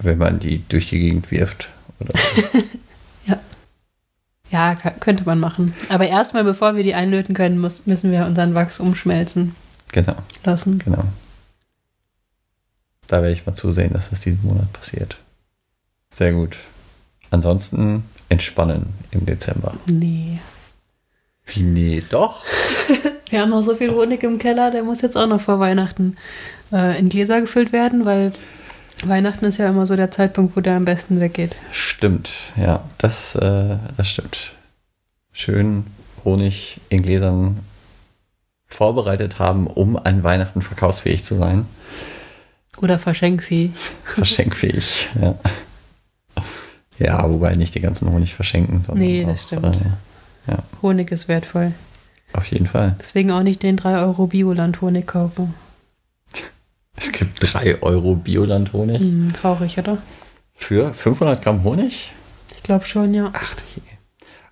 Wenn 0.00 0.18
man 0.18 0.38
die 0.38 0.64
durch 0.68 0.88
die 0.88 0.98
Gegend 0.98 1.30
wirft. 1.30 1.68
Oder. 2.00 2.14
Ja, 4.52 4.74
könnte 4.74 5.24
man 5.24 5.40
machen. 5.40 5.74
Aber 5.88 6.06
erstmal, 6.06 6.44
bevor 6.44 6.76
wir 6.76 6.82
die 6.82 6.94
einlöten 6.94 7.34
können, 7.34 7.58
muss, 7.58 7.86
müssen 7.86 8.12
wir 8.12 8.26
unseren 8.26 8.54
Wachs 8.54 8.80
umschmelzen. 8.80 9.56
Genau. 9.92 10.14
Lassen. 10.44 10.78
Genau. 10.78 11.04
Da 13.06 13.22
werde 13.22 13.32
ich 13.32 13.46
mal 13.46 13.54
zusehen, 13.54 13.94
dass 13.94 14.10
das 14.10 14.20
diesen 14.20 14.42
Monat 14.42 14.70
passiert. 14.74 15.16
Sehr 16.12 16.32
gut. 16.32 16.58
Ansonsten 17.30 18.04
entspannen 18.28 18.90
im 19.10 19.24
Dezember. 19.24 19.74
Nee. 19.86 20.38
Wie 21.46 21.62
nee, 21.62 22.02
doch? 22.10 22.42
wir 23.30 23.40
haben 23.40 23.48
noch 23.48 23.62
so 23.62 23.74
viel 23.74 23.90
Honig 23.90 24.22
im 24.22 24.38
Keller, 24.38 24.70
der 24.70 24.82
muss 24.82 25.00
jetzt 25.00 25.16
auch 25.16 25.26
noch 25.26 25.40
vor 25.40 25.60
Weihnachten 25.60 26.16
äh, 26.72 26.98
in 26.98 27.08
Gläser 27.08 27.40
gefüllt 27.40 27.72
werden, 27.72 28.04
weil 28.04 28.32
Weihnachten 29.02 29.44
ist 29.44 29.58
ja 29.58 29.68
immer 29.68 29.86
so 29.86 29.96
der 29.96 30.10
Zeitpunkt, 30.10 30.56
wo 30.56 30.60
der 30.60 30.76
am 30.76 30.84
besten 30.84 31.20
weggeht. 31.20 31.56
Stimmt, 31.72 32.30
ja, 32.56 32.84
das, 32.98 33.34
äh, 33.34 33.76
das 33.96 34.08
stimmt. 34.08 34.52
Schön 35.32 35.84
Honig 36.24 36.80
in 36.88 37.02
Gläsern 37.02 37.60
vorbereitet 38.66 39.38
haben, 39.38 39.66
um 39.66 39.96
an 39.96 40.22
Weihnachten 40.22 40.62
verkaufsfähig 40.62 41.24
zu 41.24 41.36
sein. 41.36 41.66
Oder 42.78 42.98
verschenkfähig. 42.98 43.72
Verschenkfähig, 44.04 45.08
ja. 45.20 45.34
Ja, 46.98 47.28
wobei 47.28 47.54
nicht 47.54 47.74
die 47.74 47.80
ganzen 47.80 48.10
Honig 48.10 48.34
verschenken. 48.34 48.82
Sondern 48.84 49.04
nee, 49.04 49.24
das 49.24 49.40
auch, 49.40 49.46
stimmt. 49.46 49.76
Äh, 49.76 50.50
ja. 50.52 50.58
Honig 50.80 51.10
ist 51.10 51.28
wertvoll. 51.28 51.72
Auf 52.32 52.46
jeden 52.46 52.66
Fall. 52.66 52.96
Deswegen 53.00 53.30
auch 53.30 53.42
nicht 53.42 53.62
den 53.62 53.76
3 53.76 54.00
Euro 54.00 54.26
Bioland-Honig 54.28 55.06
kaufen. 55.06 55.54
Es 56.96 57.12
gibt 57.12 57.38
3 57.40 57.82
Euro 57.82 58.14
Bioland-Honig. 58.16 58.98
Hm, 58.98 59.32
traurig, 59.32 59.78
oder? 59.78 59.98
Für 60.54 60.92
500 60.94 61.42
Gramm 61.42 61.64
Honig? 61.64 62.12
Ich 62.54 62.62
glaube 62.62 62.84
schon, 62.84 63.12
ja. 63.14 63.30
Ach 63.32 63.54
du 63.54 63.62
je. 63.74 63.82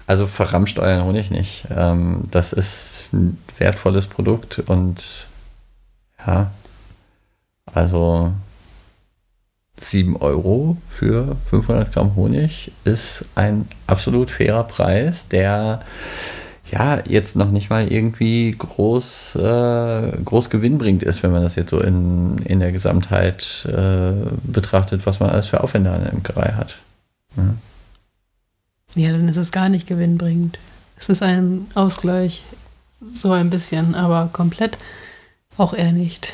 Also 0.07 0.26
verramscht 0.26 0.79
euren 0.79 1.05
Honig 1.05 1.31
nicht. 1.31 1.66
Ähm, 1.70 2.24
das 2.31 2.53
ist 2.53 3.12
ein 3.12 3.38
wertvolles 3.59 4.09
Produkt 4.09 4.59
und 4.59 5.29
ja, 6.26 6.50
also 7.72 8.33
7 9.79 10.16
Euro 10.16 10.76
für 10.88 11.37
500 11.46 11.92
Gramm 11.92 12.16
Honig 12.16 12.72
ist 12.85 13.24
ein 13.35 13.68
absolut 13.87 14.31
fairer 14.31 14.64
Preis, 14.64 15.29
der 15.29 15.83
ja, 16.70 17.02
jetzt 17.06 17.37
noch 17.37 17.50
nicht 17.50 17.68
mal 17.70 17.90
irgendwie 17.90 18.54
groß, 18.56 19.37
äh, 19.37 20.12
groß 20.24 20.50
gewinnbringend 20.50 21.02
ist, 21.02 21.22
wenn 21.22 21.33
man 21.33 21.42
das 21.42 21.56
jetzt 21.56 21.70
so 21.70 21.80
in, 21.80 22.38
in 22.44 22.61
der 22.61 22.70
Gesamtheit 22.70 23.66
äh, 23.66 24.12
betrachtet, 24.44 25.04
was 25.04 25.20
man 25.20 25.30
alles 25.30 25.48
für 25.48 25.62
Aufwände 25.62 25.90
an 25.90 26.02
der 26.02 26.12
Imkerei 26.12 26.52
hat. 26.52 26.76
Ja. 27.37 27.54
ja, 29.02 29.12
dann 29.12 29.28
ist 29.28 29.37
es 29.37 29.52
gar 29.52 29.68
nicht 29.68 29.88
gewinnbringend. 29.88 30.59
Es 30.96 31.09
ist 31.09 31.22
ein 31.22 31.66
Ausgleich, 31.74 32.42
so 33.14 33.33
ein 33.33 33.50
bisschen, 33.50 33.94
aber 33.94 34.28
komplett 34.33 34.78
auch 35.56 35.74
eher 35.74 35.92
nicht. 35.92 36.33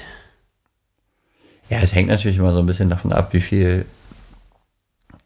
Ja, 1.70 1.78
es 1.78 1.94
hängt 1.94 2.10
natürlich 2.10 2.38
immer 2.38 2.52
so 2.52 2.60
ein 2.60 2.66
bisschen 2.66 2.90
davon 2.90 3.12
ab, 3.12 3.32
wie 3.32 3.40
viel, 3.40 3.86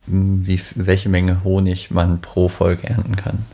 wie, 0.06 0.60
welche 0.76 1.08
Menge 1.08 1.42
Honig 1.42 1.90
man 1.90 2.20
pro 2.20 2.48
Volk 2.48 2.84
ernten 2.84 3.16
kann 3.16 3.44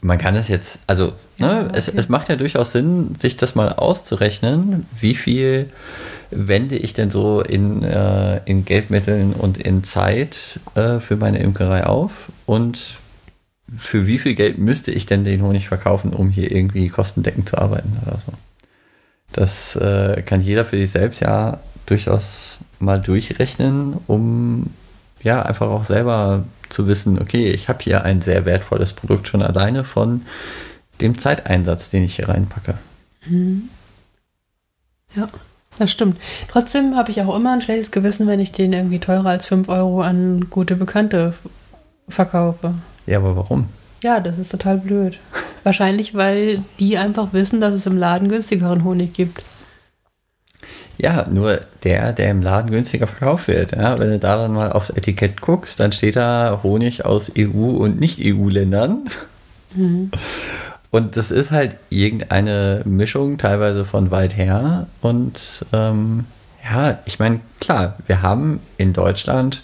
man 0.00 0.18
kann 0.18 0.34
es 0.36 0.48
jetzt, 0.48 0.78
also 0.86 1.12
ne, 1.38 1.66
okay. 1.68 1.78
es, 1.78 1.88
es 1.88 2.08
macht 2.08 2.28
ja 2.28 2.36
durchaus 2.36 2.72
Sinn, 2.72 3.14
sich 3.18 3.36
das 3.36 3.54
mal 3.54 3.72
auszurechnen, 3.72 4.86
wie 5.00 5.14
viel 5.14 5.70
wende 6.30 6.76
ich 6.76 6.94
denn 6.94 7.10
so 7.10 7.40
in, 7.40 7.82
äh, 7.82 8.40
in 8.44 8.64
Geldmitteln 8.64 9.32
und 9.32 9.58
in 9.58 9.82
Zeit 9.82 10.60
äh, 10.74 11.00
für 11.00 11.16
meine 11.16 11.38
Imkerei 11.38 11.86
auf 11.86 12.30
und 12.46 12.98
für 13.76 14.06
wie 14.06 14.18
viel 14.18 14.34
Geld 14.34 14.58
müsste 14.58 14.92
ich 14.92 15.06
denn 15.06 15.24
den 15.24 15.42
Honig 15.42 15.68
verkaufen, 15.68 16.12
um 16.12 16.30
hier 16.30 16.50
irgendwie 16.50 16.88
kostendeckend 16.88 17.48
zu 17.48 17.58
arbeiten 17.58 17.98
oder 18.06 18.18
so. 18.24 18.32
Das 19.32 19.76
äh, 19.76 20.22
kann 20.22 20.40
jeder 20.40 20.64
für 20.64 20.76
sich 20.76 20.90
selbst 20.90 21.20
ja 21.20 21.60
durchaus 21.86 22.58
mal 22.78 23.00
durchrechnen, 23.00 23.96
um 24.06 24.66
ja, 25.22 25.42
einfach 25.42 25.68
auch 25.68 25.84
selber 25.84 26.44
zu 26.68 26.86
wissen, 26.86 27.20
okay, 27.20 27.50
ich 27.50 27.68
habe 27.68 27.82
hier 27.82 28.04
ein 28.04 28.20
sehr 28.20 28.44
wertvolles 28.44 28.92
Produkt 28.92 29.28
schon 29.28 29.42
alleine 29.42 29.84
von 29.84 30.22
dem 31.00 31.18
Zeiteinsatz, 31.18 31.90
den 31.90 32.04
ich 32.04 32.16
hier 32.16 32.28
reinpacke. 32.28 32.74
Mhm. 33.26 33.68
Ja, 35.14 35.28
das 35.78 35.90
stimmt. 35.90 36.20
Trotzdem 36.50 36.96
habe 36.96 37.10
ich 37.10 37.22
auch 37.22 37.34
immer 37.34 37.52
ein 37.52 37.62
schlechtes 37.62 37.90
Gewissen, 37.90 38.26
wenn 38.26 38.40
ich 38.40 38.52
den 38.52 38.72
irgendwie 38.72 38.98
teurer 38.98 39.30
als 39.30 39.46
5 39.46 39.68
Euro 39.68 40.02
an 40.02 40.48
gute 40.50 40.76
Bekannte 40.76 41.34
verkaufe. 42.08 42.74
Ja, 43.06 43.18
aber 43.18 43.36
warum? 43.36 43.68
Ja, 44.02 44.20
das 44.20 44.38
ist 44.38 44.50
total 44.50 44.78
blöd. 44.78 45.18
Wahrscheinlich, 45.64 46.14
weil 46.14 46.64
die 46.78 46.98
einfach 46.98 47.32
wissen, 47.32 47.60
dass 47.60 47.74
es 47.74 47.86
im 47.86 47.96
Laden 47.96 48.28
günstigeren 48.28 48.84
Honig 48.84 49.12
gibt. 49.12 49.42
Ja, 50.98 51.26
nur 51.30 51.60
der, 51.84 52.12
der 52.12 52.30
im 52.30 52.42
Laden 52.42 52.70
günstiger 52.70 53.06
verkauft 53.06 53.46
wird. 53.46 53.72
Ja, 53.72 53.98
wenn 53.98 54.10
du 54.10 54.18
da 54.18 54.36
dann 54.36 54.52
mal 54.52 54.72
aufs 54.72 54.90
Etikett 54.90 55.40
guckst, 55.40 55.78
dann 55.78 55.92
steht 55.92 56.16
da 56.16 56.60
Honig 56.64 57.04
aus 57.04 57.30
EU 57.38 57.70
und 57.70 58.00
Nicht-EU-Ländern. 58.00 59.08
Mhm. 59.74 60.10
Und 60.90 61.16
das 61.16 61.30
ist 61.30 61.50
halt 61.50 61.76
irgendeine 61.90 62.82
Mischung, 62.84 63.38
teilweise 63.38 63.84
von 63.84 64.10
weit 64.10 64.36
her. 64.36 64.86
Und 65.00 65.64
ähm, 65.72 66.24
ja, 66.64 66.98
ich 67.04 67.18
meine, 67.18 67.40
klar, 67.60 67.96
wir 68.06 68.22
haben 68.22 68.60
in 68.76 68.92
Deutschland 68.92 69.62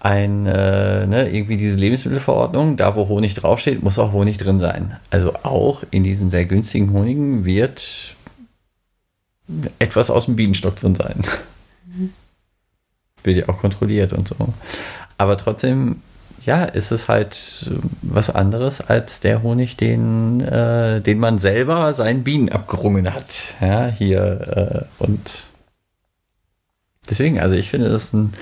ein, 0.00 0.46
äh, 0.46 1.06
ne, 1.06 1.28
irgendwie 1.28 1.58
diese 1.58 1.76
Lebensmittelverordnung, 1.76 2.76
da 2.76 2.96
wo 2.96 3.08
Honig 3.08 3.34
draufsteht, 3.34 3.82
muss 3.82 3.98
auch 3.98 4.12
Honig 4.12 4.38
drin 4.38 4.58
sein. 4.58 4.96
Also 5.10 5.34
auch 5.42 5.84
in 5.90 6.04
diesen 6.04 6.30
sehr 6.30 6.46
günstigen 6.46 6.92
Honigen 6.92 7.44
wird 7.44 8.16
etwas 9.78 10.10
aus 10.10 10.26
dem 10.26 10.36
Bienenstock 10.36 10.76
drin 10.76 10.94
sein. 10.94 11.22
Mhm. 11.86 12.12
Wird 13.22 13.36
ja 13.36 13.48
auch 13.48 13.58
kontrolliert 13.58 14.12
und 14.12 14.28
so. 14.28 14.36
Aber 15.18 15.36
trotzdem 15.36 16.02
ja, 16.46 16.64
ist 16.64 16.90
es 16.90 17.08
halt 17.08 17.70
was 18.02 18.30
anderes 18.30 18.80
als 18.80 19.20
der 19.20 19.42
Honig, 19.42 19.76
den, 19.76 20.40
äh, 20.40 21.00
den 21.00 21.18
man 21.18 21.38
selber 21.38 21.92
seinen 21.94 22.24
Bienen 22.24 22.48
abgerungen 22.48 23.12
hat. 23.12 23.54
Ja, 23.60 23.88
hier 23.88 24.88
äh, 24.98 25.02
und 25.02 25.44
deswegen, 27.08 27.40
also 27.40 27.54
ich 27.54 27.70
finde, 27.70 27.90
das 27.90 28.04
ist 28.04 28.14
ein 28.14 28.32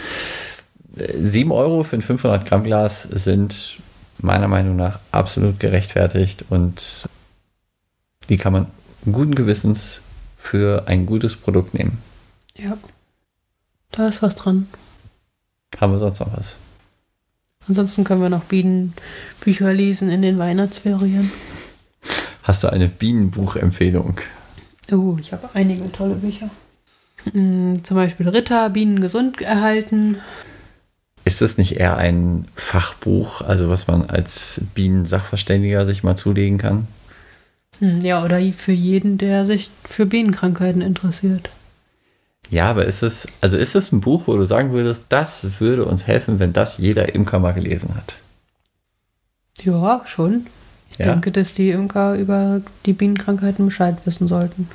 7 0.97 1.53
Euro 1.53 1.85
für 1.85 1.97
ein 1.97 2.03
500 2.03 2.47
Gramm 2.47 2.65
Glas 2.65 3.03
sind 3.03 3.79
meiner 4.21 4.49
Meinung 4.49 4.77
nach 4.77 4.99
absolut 5.13 5.61
gerechtfertigt 5.61 6.45
und 6.51 7.09
die 8.29 8.37
kann 8.37 8.53
man 8.53 8.67
guten 9.11 9.35
Gewissens 9.35 10.03
für 10.39 10.85
ein 10.87 11.05
gutes 11.05 11.37
Produkt 11.37 11.75
nehmen. 11.75 11.99
Ja, 12.57 12.79
da 13.91 14.09
ist 14.09 14.23
was 14.23 14.35
dran. 14.37 14.69
Haben 15.79 15.93
wir 15.93 15.99
sonst 15.99 16.21
noch 16.21 16.37
was? 16.37 16.57
Ansonsten 17.69 18.05
können 18.05 18.23
wir 18.23 18.31
noch 18.31 18.45
Bienenbücher 18.45 19.73
lesen 19.75 20.09
in 20.09 20.23
den 20.23 20.39
Weihnachtsferien. 20.39 21.31
Hast 22.43 22.65
du 22.65 22.69
eine 22.69 22.89
Bienenbuchempfehlung? 22.89 24.19
Oh, 24.91 25.17
ich 25.21 25.33
habe 25.33 25.51
einige 25.53 25.93
tolle 25.93 26.15
Bücher. 26.15 26.49
Hm, 27.33 27.85
zum 27.85 27.97
Beispiel 27.97 28.29
Ritter, 28.29 28.71
Bienen 28.71 29.01
gesund 29.01 29.43
erhalten. 29.43 30.17
Ist 31.25 31.43
das 31.43 31.59
nicht 31.59 31.77
eher 31.77 31.99
ein 31.99 32.47
Fachbuch, 32.55 33.43
also 33.43 33.69
was 33.69 33.87
man 33.87 34.09
als 34.09 34.63
Bienensachverständiger 34.75 35.85
sich 35.85 36.03
mal 36.03 36.17
zulegen 36.17 36.57
kann? 36.57 36.87
Hm, 37.81 38.01
ja, 38.01 38.25
oder 38.25 38.41
für 38.53 38.73
jeden, 38.73 39.19
der 39.19 39.45
sich 39.45 39.71
für 39.85 40.07
Bienenkrankheiten 40.07 40.83
interessiert. 40.83 41.51
Ja, 42.51 42.71
aber 42.71 42.87
ist 42.87 43.03
es, 43.03 43.27
also 43.41 43.59
ist 43.59 43.75
es 43.75 43.93
ein 43.93 44.01
Buch, 44.01 44.23
wo 44.27 44.37
du 44.37 44.45
sagen 44.45 44.73
würdest, 44.73 45.05
das 45.11 45.47
würde 45.59 45.85
uns 45.85 46.07
helfen, 46.07 46.39
wenn 46.39 46.53
das 46.53 46.79
jeder 46.79 47.15
Imker 47.15 47.39
mal 47.39 47.53
gelesen 47.53 47.95
hat? 47.95 48.15
Ja, 49.63 50.03
schon. 50.07 50.47
Ich 50.91 50.99
ja? 50.99 51.07
denke, 51.07 51.31
dass 51.31 51.53
die 51.53 51.71
Imker 51.71 52.15
über 52.15 52.63
die 52.87 52.95
Bienenkrankheiten 52.95 53.67
Bescheid 53.67 53.99
wissen 54.05 54.29
sollten. 54.29 54.69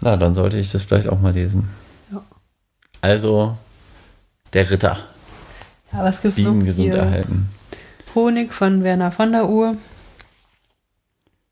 Na, 0.00 0.16
dann 0.16 0.34
sollte 0.34 0.56
ich 0.58 0.70
das 0.70 0.84
vielleicht 0.84 1.08
auch 1.08 1.20
mal 1.20 1.32
lesen. 1.32 1.68
Ja. 2.12 2.22
Also, 3.00 3.56
der 4.52 4.70
Ritter. 4.70 4.98
Ja, 5.92 6.04
was 6.04 6.22
gibt's 6.22 6.36
Bienen 6.36 6.60
noch 6.60 6.66
gesund 6.66 6.92
hier? 6.92 7.02
erhalten. 7.02 7.48
Honig 8.14 8.52
von 8.52 8.84
Werner 8.84 9.10
von 9.10 9.32
der 9.32 9.48
Uhr. 9.48 9.76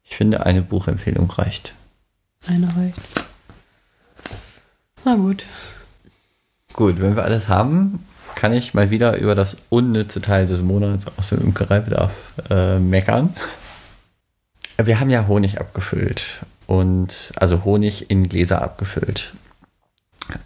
Ich 0.05 0.17
finde, 0.17 0.47
eine 0.47 0.63
Buchempfehlung 0.63 1.31
reicht. 1.31 1.75
Eine 2.47 2.67
reicht. 2.77 2.99
Na 5.05 5.17
gut. 5.17 5.47
Gut, 6.73 7.01
wenn 7.01 7.17
wir 7.17 7.25
alles 7.25 7.49
haben, 7.49 8.05
kann 8.35 8.53
ich 8.53 8.75
mal 8.75 8.91
wieder 8.91 9.17
über 9.17 9.35
das 9.35 9.57
unnütze 9.69 10.21
Teil 10.21 10.47
des 10.47 10.61
Monats 10.61 11.05
aus 11.17 11.31
dem 11.31 11.41
Imkereibedarf 11.41 12.13
äh, 12.51 12.79
meckern. 12.79 13.35
Wir 14.83 14.99
haben 14.99 15.11
ja 15.11 15.27
Honig 15.29 15.61
abgefüllt 15.61 16.41
und 16.67 17.33
also 17.37 17.65
Honig 17.65 18.11
in 18.11 18.29
Gläser 18.29 18.63
abgefüllt. 18.63 19.35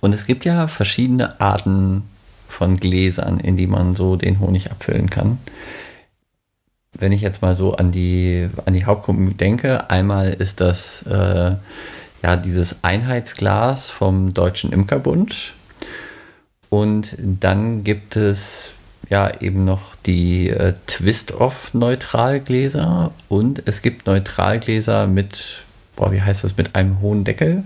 Und 0.01 0.15
es 0.15 0.27
gibt 0.27 0.45
ja 0.45 0.69
verschiedene 0.69 1.41
Arten 1.41 2.03
von 2.49 2.77
Gläsern, 2.77 3.41
in 3.41 3.57
die 3.57 3.67
man 3.67 3.97
so 3.97 4.17
den 4.17 4.41
Honig 4.41 4.71
abfüllen 4.71 5.09
kann. 5.09 5.39
Wenn 6.93 7.13
ich 7.13 7.21
jetzt 7.21 7.43
mal 7.43 7.55
so 7.55 7.75
an 7.75 7.93
die, 7.93 8.49
an 8.65 8.73
die 8.73 8.85
Hauptgruppen 8.85 9.37
denke, 9.37 9.91
einmal 9.91 10.33
ist 10.33 10.61
das 10.61 11.03
äh, 11.03 11.57
ja 12.23 12.37
dieses 12.37 12.83
Einheitsglas 12.83 13.91
vom 13.91 14.33
Deutschen 14.33 14.73
Imkerbund. 14.73 15.53
Und 16.71 17.17
dann 17.19 17.85
gibt 17.85 18.17
es 18.17 18.73
ja 19.09 19.41
eben 19.41 19.65
noch 19.65 19.95
die 19.97 20.51
äh, 20.51 20.75
Twist-Off-Neutralgläser 20.87 23.13
und 23.29 23.63
es 23.67 23.83
gibt 23.83 24.07
Neutralgläser 24.07 25.07
mit, 25.07 25.63
boah, 25.97 26.13
wie 26.13 26.21
heißt 26.21 26.45
das, 26.45 26.55
mit 26.57 26.75
einem 26.75 27.01
hohen 27.01 27.25
Deckel? 27.25 27.65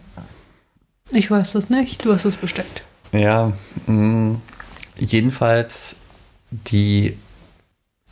Ich 1.11 1.29
weiß 1.31 1.53
das 1.53 1.69
nicht, 1.69 2.05
du 2.05 2.15
hast 2.15 2.25
es 2.25 2.37
bestellt. 2.37 2.83
Ja, 3.13 3.53
mh, 3.87 3.93
mm, 3.93 4.41
jedenfalls 4.99 5.97
die 6.51 7.17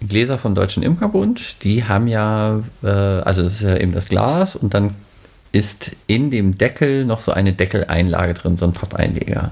Gläser 0.06 0.38
vom 0.38 0.54
Deutschen 0.54 0.82
Imkerbund, 0.82 1.62
die 1.62 1.84
haben 1.84 2.08
ja, 2.08 2.60
äh, 2.82 2.88
also 2.88 3.42
das 3.42 3.54
ist 3.54 3.62
ja 3.62 3.76
eben 3.76 3.92
das 3.92 4.08
Glas 4.08 4.56
und 4.56 4.74
dann 4.74 4.94
ist 5.52 5.96
in 6.06 6.30
dem 6.30 6.56
Deckel 6.56 7.04
noch 7.04 7.20
so 7.20 7.32
eine 7.32 7.52
Deckeleinlage 7.52 8.34
drin, 8.34 8.56
so 8.56 8.66
ein 8.66 8.72
Pappeinleger. 8.72 9.50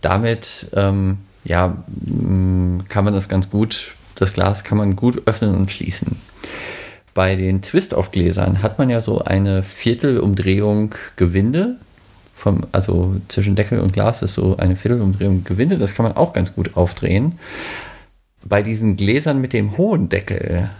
Damit 0.00 0.70
ähm, 0.74 1.18
ja, 1.44 1.76
mm, 1.86 2.88
kann 2.88 3.04
man 3.04 3.14
das 3.14 3.28
ganz 3.28 3.50
gut, 3.50 3.94
das 4.16 4.32
Glas 4.32 4.64
kann 4.64 4.78
man 4.78 4.96
gut 4.96 5.22
öffnen 5.26 5.54
und 5.54 5.70
schließen. 5.70 6.16
Bei 7.14 7.36
den 7.36 7.62
Twist-Off-Gläsern 7.62 8.62
hat 8.62 8.78
man 8.78 8.90
ja 8.90 9.00
so 9.00 9.20
eine 9.20 9.62
Viertelumdrehung 9.62 10.94
Gewinde. 11.16 11.76
Vom, 12.34 12.66
also 12.72 13.16
zwischen 13.28 13.56
Deckel 13.56 13.80
und 13.80 13.94
Glas 13.94 14.20
ist 14.20 14.34
so 14.34 14.58
eine 14.58 14.76
Viertelumdrehung 14.76 15.44
Gewinde. 15.44 15.78
Das 15.78 15.94
kann 15.94 16.04
man 16.04 16.16
auch 16.16 16.34
ganz 16.34 16.54
gut 16.54 16.76
aufdrehen. 16.76 17.38
Bei 18.48 18.62
diesen 18.62 18.96
Gläsern 18.96 19.40
mit 19.40 19.52
dem 19.52 19.76
hohen 19.76 20.08
Deckel 20.08 20.70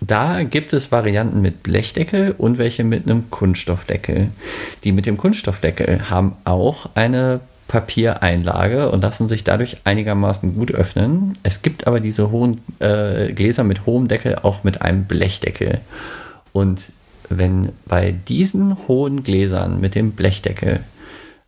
da 0.00 0.42
gibt 0.42 0.72
es 0.72 0.92
Varianten 0.92 1.40
mit 1.40 1.62
Blechdeckel 1.62 2.34
und 2.36 2.58
welche 2.58 2.84
mit 2.84 3.08
einem 3.08 3.30
Kunststoffdeckel. 3.30 4.28
Die 4.84 4.92
mit 4.92 5.06
dem 5.06 5.16
Kunststoffdeckel 5.16 6.10
haben 6.10 6.36
auch 6.44 6.90
eine 6.94 7.40
Papiereinlage 7.68 8.90
und 8.90 9.02
lassen 9.02 9.28
sich 9.28 9.42
dadurch 9.42 9.78
einigermaßen 9.84 10.54
gut 10.54 10.72
öffnen. 10.72 11.32
Es 11.42 11.62
gibt 11.62 11.86
aber 11.86 12.00
diese 12.00 12.30
hohen 12.30 12.60
äh, 12.78 13.32
Gläser 13.32 13.64
mit 13.64 13.86
hohem 13.86 14.06
Deckel 14.06 14.36
auch 14.42 14.64
mit 14.64 14.82
einem 14.82 15.04
Blechdeckel. 15.04 15.80
Und 16.52 16.92
wenn 17.28 17.70
bei 17.86 18.12
diesen 18.12 18.86
hohen 18.86 19.24
Gläsern 19.24 19.80
mit 19.80 19.94
dem 19.94 20.12
Blechdeckel 20.12 20.80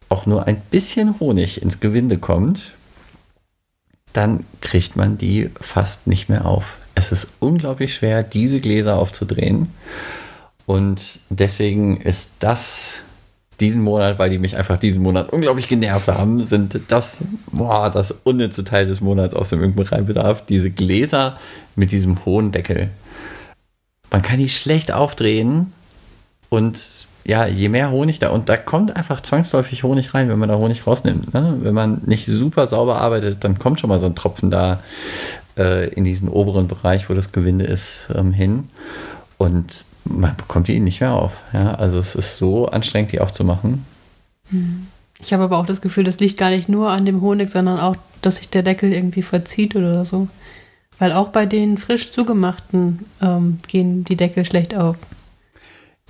auch 0.09 0.27
nur 0.27 0.47
ein 0.47 0.61
bisschen 0.71 1.21
Honig 1.21 1.63
ins 1.63 1.81
Gewinde 1.81 2.17
kommt, 2.17 2.73
dann 4.13 4.45
kriegt 4.61 4.97
man 4.97 5.19
die 5.19 5.51
fast 5.61 6.07
nicht 6.07 6.29
mehr 6.29 6.47
auf 6.47 6.77
es 6.99 7.13
ist 7.13 7.29
unglaublich 7.39 7.95
schwer, 7.95 8.23
diese 8.23 8.61
Gläser 8.61 8.97
aufzudrehen. 8.99 9.71
Und 10.67 11.01
deswegen 11.31 12.01
ist 12.01 12.33
das 12.41 13.03
diesen 13.61 13.83
Monat, 13.83 14.19
weil 14.19 14.31
die 14.31 14.39
mich 14.39 14.57
einfach 14.57 14.79
diesen 14.79 15.03
Monat 15.03 15.33
unglaublich 15.33 15.69
genervt 15.69 16.09
haben, 16.09 16.41
sind 16.41 16.81
das, 16.89 17.23
boah, 17.51 17.91
das 17.91 18.15
unnütze 18.25 18.65
Teil 18.65 18.87
des 18.87 19.01
Monats 19.01 19.35
aus 19.35 19.49
dem 19.49 19.61
Irgendwo-Bedarf, 19.61 20.45
diese 20.45 20.71
Gläser 20.71 21.39
mit 21.75 21.91
diesem 21.91 22.25
hohen 22.25 22.53
Deckel. 22.53 22.91
Man 24.11 24.23
kann 24.23 24.39
die 24.39 24.49
schlecht 24.49 24.93
aufdrehen 24.93 25.73
und 26.51 27.07
ja, 27.29 27.47
je 27.47 27.69
mehr 27.69 27.91
Honig 27.91 28.19
da, 28.19 28.31
und 28.31 28.49
da 28.49 28.57
kommt 28.57 28.97
einfach 28.97 29.21
zwangsläufig 29.21 29.83
Honig 29.83 30.15
rein, 30.15 30.31
wenn 30.31 30.39
man 30.39 30.49
da 30.49 30.57
Honig 30.57 30.87
rausnimmt. 30.87 31.35
Ne? 31.35 31.59
Wenn 31.61 31.75
man 31.75 32.01
nicht 32.07 32.25
super 32.25 32.67
sauber 32.67 33.03
arbeitet, 33.03 33.45
dann 33.45 33.59
kommt 33.59 33.81
schon 33.81 33.89
mal 33.89 33.99
so 33.99 34.07
ein 34.07 34.15
Tropfen 34.15 34.51
da 34.51 34.81
äh, 35.59 35.89
in 35.91 36.05
diesen 36.05 36.31
oberen 36.31 36.69
Bereich, 36.69 37.11
wo 37.11 37.15
das 37.15 37.31
Gewinde 37.31 37.67
ist, 37.67 38.09
ähm, 38.15 38.33
hin. 38.33 38.71
Und 39.37 39.85
man 40.05 40.37
bekommt 40.37 40.69
die 40.69 40.81
nicht 40.81 41.03
mehr 41.03 41.13
auf. 41.13 41.43
Ja? 41.53 41.75
Also 41.75 41.99
es 41.99 42.15
ist 42.15 42.39
so 42.39 42.69
anstrengend, 42.69 43.13
die 43.13 43.21
aufzumachen. 43.21 43.85
Hm. 44.49 44.87
Ich 45.21 45.35
habe 45.35 45.45
aber 45.45 45.59
auch 45.59 45.67
das 45.67 45.83
Gefühl, 45.83 46.05
das 46.05 46.21
liegt 46.21 46.39
gar 46.39 46.49
nicht 46.49 46.71
nur 46.71 46.91
an 46.91 47.05
dem 47.05 47.21
Honig, 47.21 47.51
sondern 47.51 47.79
auch, 47.79 47.97
dass 48.23 48.37
sich 48.37 48.49
der 48.49 48.63
Deckel 48.63 48.91
irgendwie 48.91 49.23
verzieht 49.23 49.77
oder 49.77 50.03
so. 50.07 50.29
Weil 50.99 51.13
auch 51.13 51.29
bei 51.29 51.45
den 51.45 51.77
frisch 51.77 52.11
zugemachten 52.11 53.01
ähm, 53.21 53.59
gehen 53.69 54.05
die 54.05 54.17
Deckel 54.17 54.47
schlecht 54.47 54.75
auf. 54.75 54.97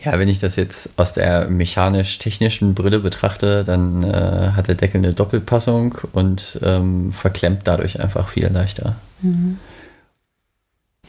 Ja, 0.05 0.19
wenn 0.19 0.29
ich 0.29 0.39
das 0.39 0.55
jetzt 0.57 0.91
aus 0.97 1.13
der 1.13 1.49
mechanisch-technischen 1.51 2.75
Brille 2.75 3.01
betrachte, 3.01 3.65
dann 3.65 4.05
äh, 4.05 4.51
hat 4.55 4.69
der 4.69 4.77
Deckel 4.77 4.99
eine 4.99 5.13
Doppelpassung 5.13 5.97
und 6.13 6.61
ähm, 6.63 7.13
verklemmt 7.13 7.63
dadurch 7.65 7.99
einfach 8.01 8.29
viel 8.29 8.47
leichter. 8.47 8.95
Mhm. 9.23 9.59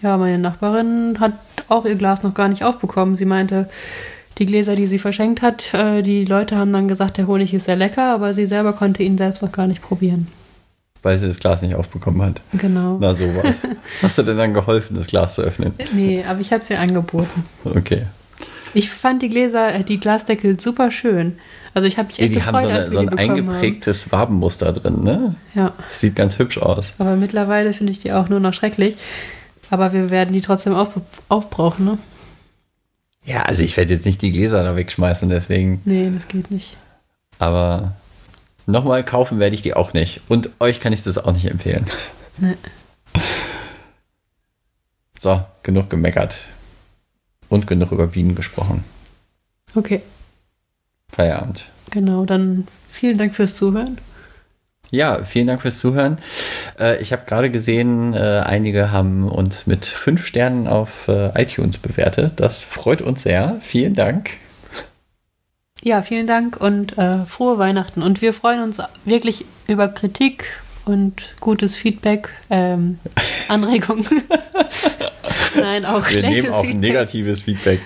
Ja, 0.02 0.18
meine 0.18 0.40
Nachbarin 0.40 1.18
hat 1.20 1.34
auch 1.68 1.86
ihr 1.86 1.96
Glas 1.96 2.24
noch 2.24 2.34
gar 2.34 2.48
nicht 2.48 2.64
aufbekommen. 2.64 3.16
Sie 3.16 3.26
meinte, 3.26 3.70
die 4.40 4.46
Gläser, 4.46 4.76
die 4.76 4.88
sie 4.88 4.98
verschenkt 4.98 5.42
hat, 5.42 5.74
äh, 5.74 6.02
die 6.02 6.26
Leute 6.26 6.56
haben 6.56 6.74
dann 6.74 6.88
gesagt, 6.88 7.18
der 7.18 7.28
Honig 7.28 7.54
ist 7.54 7.66
sehr 7.66 7.76
lecker, 7.76 8.14
aber 8.14 8.34
sie 8.34 8.46
selber 8.46 8.74
konnte 8.74 9.04
ihn 9.04 9.18
selbst 9.18 9.44
noch 9.44 9.52
gar 9.52 9.68
nicht 9.68 9.82
probieren. 9.82 10.28
Weil 11.02 11.18
sie 11.18 11.28
das 11.28 11.40
Glas 11.40 11.62
nicht 11.62 11.76
aufbekommen 11.76 12.22
hat. 12.22 12.42
Genau. 12.54 12.98
Na 13.00 13.14
sowas. 13.14 13.58
Hast 14.02 14.18
du 14.18 14.24
denn 14.24 14.38
dann 14.38 14.54
geholfen, 14.54 14.96
das 14.96 15.08
Glas 15.08 15.36
zu 15.36 15.44
öffnen? 15.44 15.74
Nee, 15.94 16.24
aber 16.28 16.40
ich 16.40 16.52
habe 16.52 16.62
es 16.62 16.70
ihr 16.70 16.80
angeboten. 16.80 17.46
Okay. 17.64 18.06
Ich 18.74 18.90
fand 18.90 19.22
die 19.22 19.30
Gläser, 19.30 19.74
äh, 19.74 19.84
die 19.84 20.00
Glasdeckel 20.00 20.60
super 20.60 20.92
schön. 20.92 21.38
Also 21.74 21.88
ich 21.88 21.98
habe 21.98 22.08
mich 22.08 22.20
echt 22.20 22.34
ja, 22.34 22.40
die 22.40 22.46
gefreut, 22.46 22.54
haben 22.54 22.62
so, 22.64 22.70
eine, 22.70 22.86
so 22.86 23.00
ein 23.00 23.10
eingeprägtes 23.10 24.06
haben. 24.06 24.12
Wabenmuster 24.12 24.74
drin, 24.74 25.04
ne? 25.04 25.36
Ja. 25.56 25.74
Das 25.78 26.00
sieht 26.00 26.16
ganz 26.16 26.40
hübsch 26.40 26.58
aus. 26.58 26.94
Aber 26.98 27.16
mittlerweile 27.16 27.74
finde 27.74 27.92
ich 27.92 28.00
die 28.00 28.12
auch 28.12 28.30
nur 28.30 28.40
noch 28.40 28.54
schrecklich. 28.54 28.96
Aber 29.70 29.94
wir 29.94 30.10
werden 30.10 30.34
die 30.34 30.42
trotzdem 30.42 30.74
auf, 30.74 30.90
aufbrauchen, 31.30 31.86
ne? 31.86 31.98
Ja, 33.24 33.44
also 33.44 33.62
ich 33.62 33.78
werde 33.78 33.94
jetzt 33.94 34.06
nicht 34.06 34.22
die 34.22 34.32
Gläser 34.32 34.64
da 34.64 34.76
wegschmeißen, 34.76 35.30
deswegen. 35.30 35.82
Nee, 35.86 36.12
das 36.14 36.28
geht 36.28 36.50
nicht. 36.50 36.76
Aber 37.38 37.94
nochmal 38.66 39.04
kaufen 39.04 39.40
werde 39.40 39.56
ich 39.56 39.62
die 39.62 39.76
auch 39.76 39.94
nicht. 39.94 40.22
Und 40.28 40.50
euch 40.60 40.80
kann 40.80 40.94
ich 40.94 41.04
das 41.04 41.18
auch 41.18 41.34
nicht 41.34 41.46
empfehlen. 41.46 41.86
Nee. 42.38 42.56
So, 45.22 45.44
genug 45.64 45.90
gemeckert. 45.90 46.46
Und 47.50 47.68
genug 47.68 47.92
über 47.92 48.08
Bienen 48.08 48.36
gesprochen. 48.36 48.84
Okay. 49.76 50.02
Feierabend. 51.10 51.66
Genau, 51.92 52.26
dann 52.26 52.68
vielen 52.90 53.18
Dank 53.18 53.36
fürs 53.36 53.56
Zuhören. 53.56 53.98
Ja, 54.92 55.24
vielen 55.24 55.48
Dank 55.48 55.62
fürs 55.62 55.80
Zuhören. 55.80 56.18
Äh, 56.80 57.02
ich 57.02 57.12
habe 57.12 57.24
gerade 57.26 57.52
gesehen, 57.52 58.14
äh, 58.14 58.44
einige 58.46 58.92
haben 58.92 59.30
uns 59.30 59.68
mit 59.68 59.86
fünf 59.86 60.26
Sternen 60.26 60.68
auf 60.68 61.08
äh, 61.08 61.42
iTunes 61.42 61.78
bewertet. 61.78 62.34
Das 62.38 62.62
freut 62.64 63.02
uns 63.02 63.24
sehr. 63.24 63.58
Vielen 63.62 63.94
Dank. 63.94 64.32
Ja, 65.84 66.02
vielen 66.02 66.28
Dank 66.28 66.60
und 66.60 66.98
äh, 66.98 67.24
frohe 67.26 67.58
Weihnachten. 67.58 68.02
Und 68.02 68.22
wir 68.22 68.34
freuen 68.34 68.62
uns 68.62 68.82
wirklich 69.06 69.46
über 69.68 69.88
Kritik 69.88 70.46
und 70.90 71.36
gutes 71.40 71.76
Feedback, 71.76 72.30
ähm, 72.50 72.98
Anregungen. 73.48 74.06
Nein, 75.56 75.86
auch 75.86 76.10
wir 76.10 76.20
schlechtes 76.20 76.44
nehmen 76.44 76.54
auch 76.54 76.62
Feedback. 76.62 76.82
negatives 76.82 77.42
Feedback. 77.44 77.80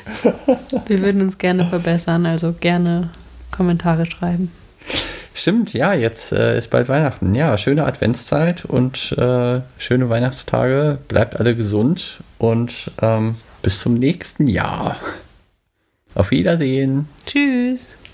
wir 0.88 1.02
würden 1.02 1.22
uns 1.22 1.38
gerne 1.38 1.66
verbessern, 1.66 2.26
also 2.26 2.54
gerne 2.54 3.10
Kommentare 3.52 4.06
schreiben. 4.06 4.52
Stimmt, 5.34 5.74
ja, 5.74 5.94
jetzt 5.94 6.32
äh, 6.32 6.58
ist 6.58 6.70
bald 6.70 6.88
Weihnachten. 6.90 7.34
Ja, 7.36 7.58
schöne 7.58 7.86
Adventszeit 7.86 8.66
und 8.66 9.14
äh, 9.18 9.62
schöne 9.78 10.10
Weihnachtstage. 10.10 11.00
Bleibt 11.08 11.40
alle 11.40 11.56
gesund 11.56 12.20
und 12.38 12.92
ähm, 13.02 13.36
bis 13.62 13.80
zum 13.82 13.96
nächsten 13.96 14.48
Jahr. 14.48 14.98
Auf 16.16 16.32
Wiedersehen. 16.32 17.08
Tschüss. 17.26 17.90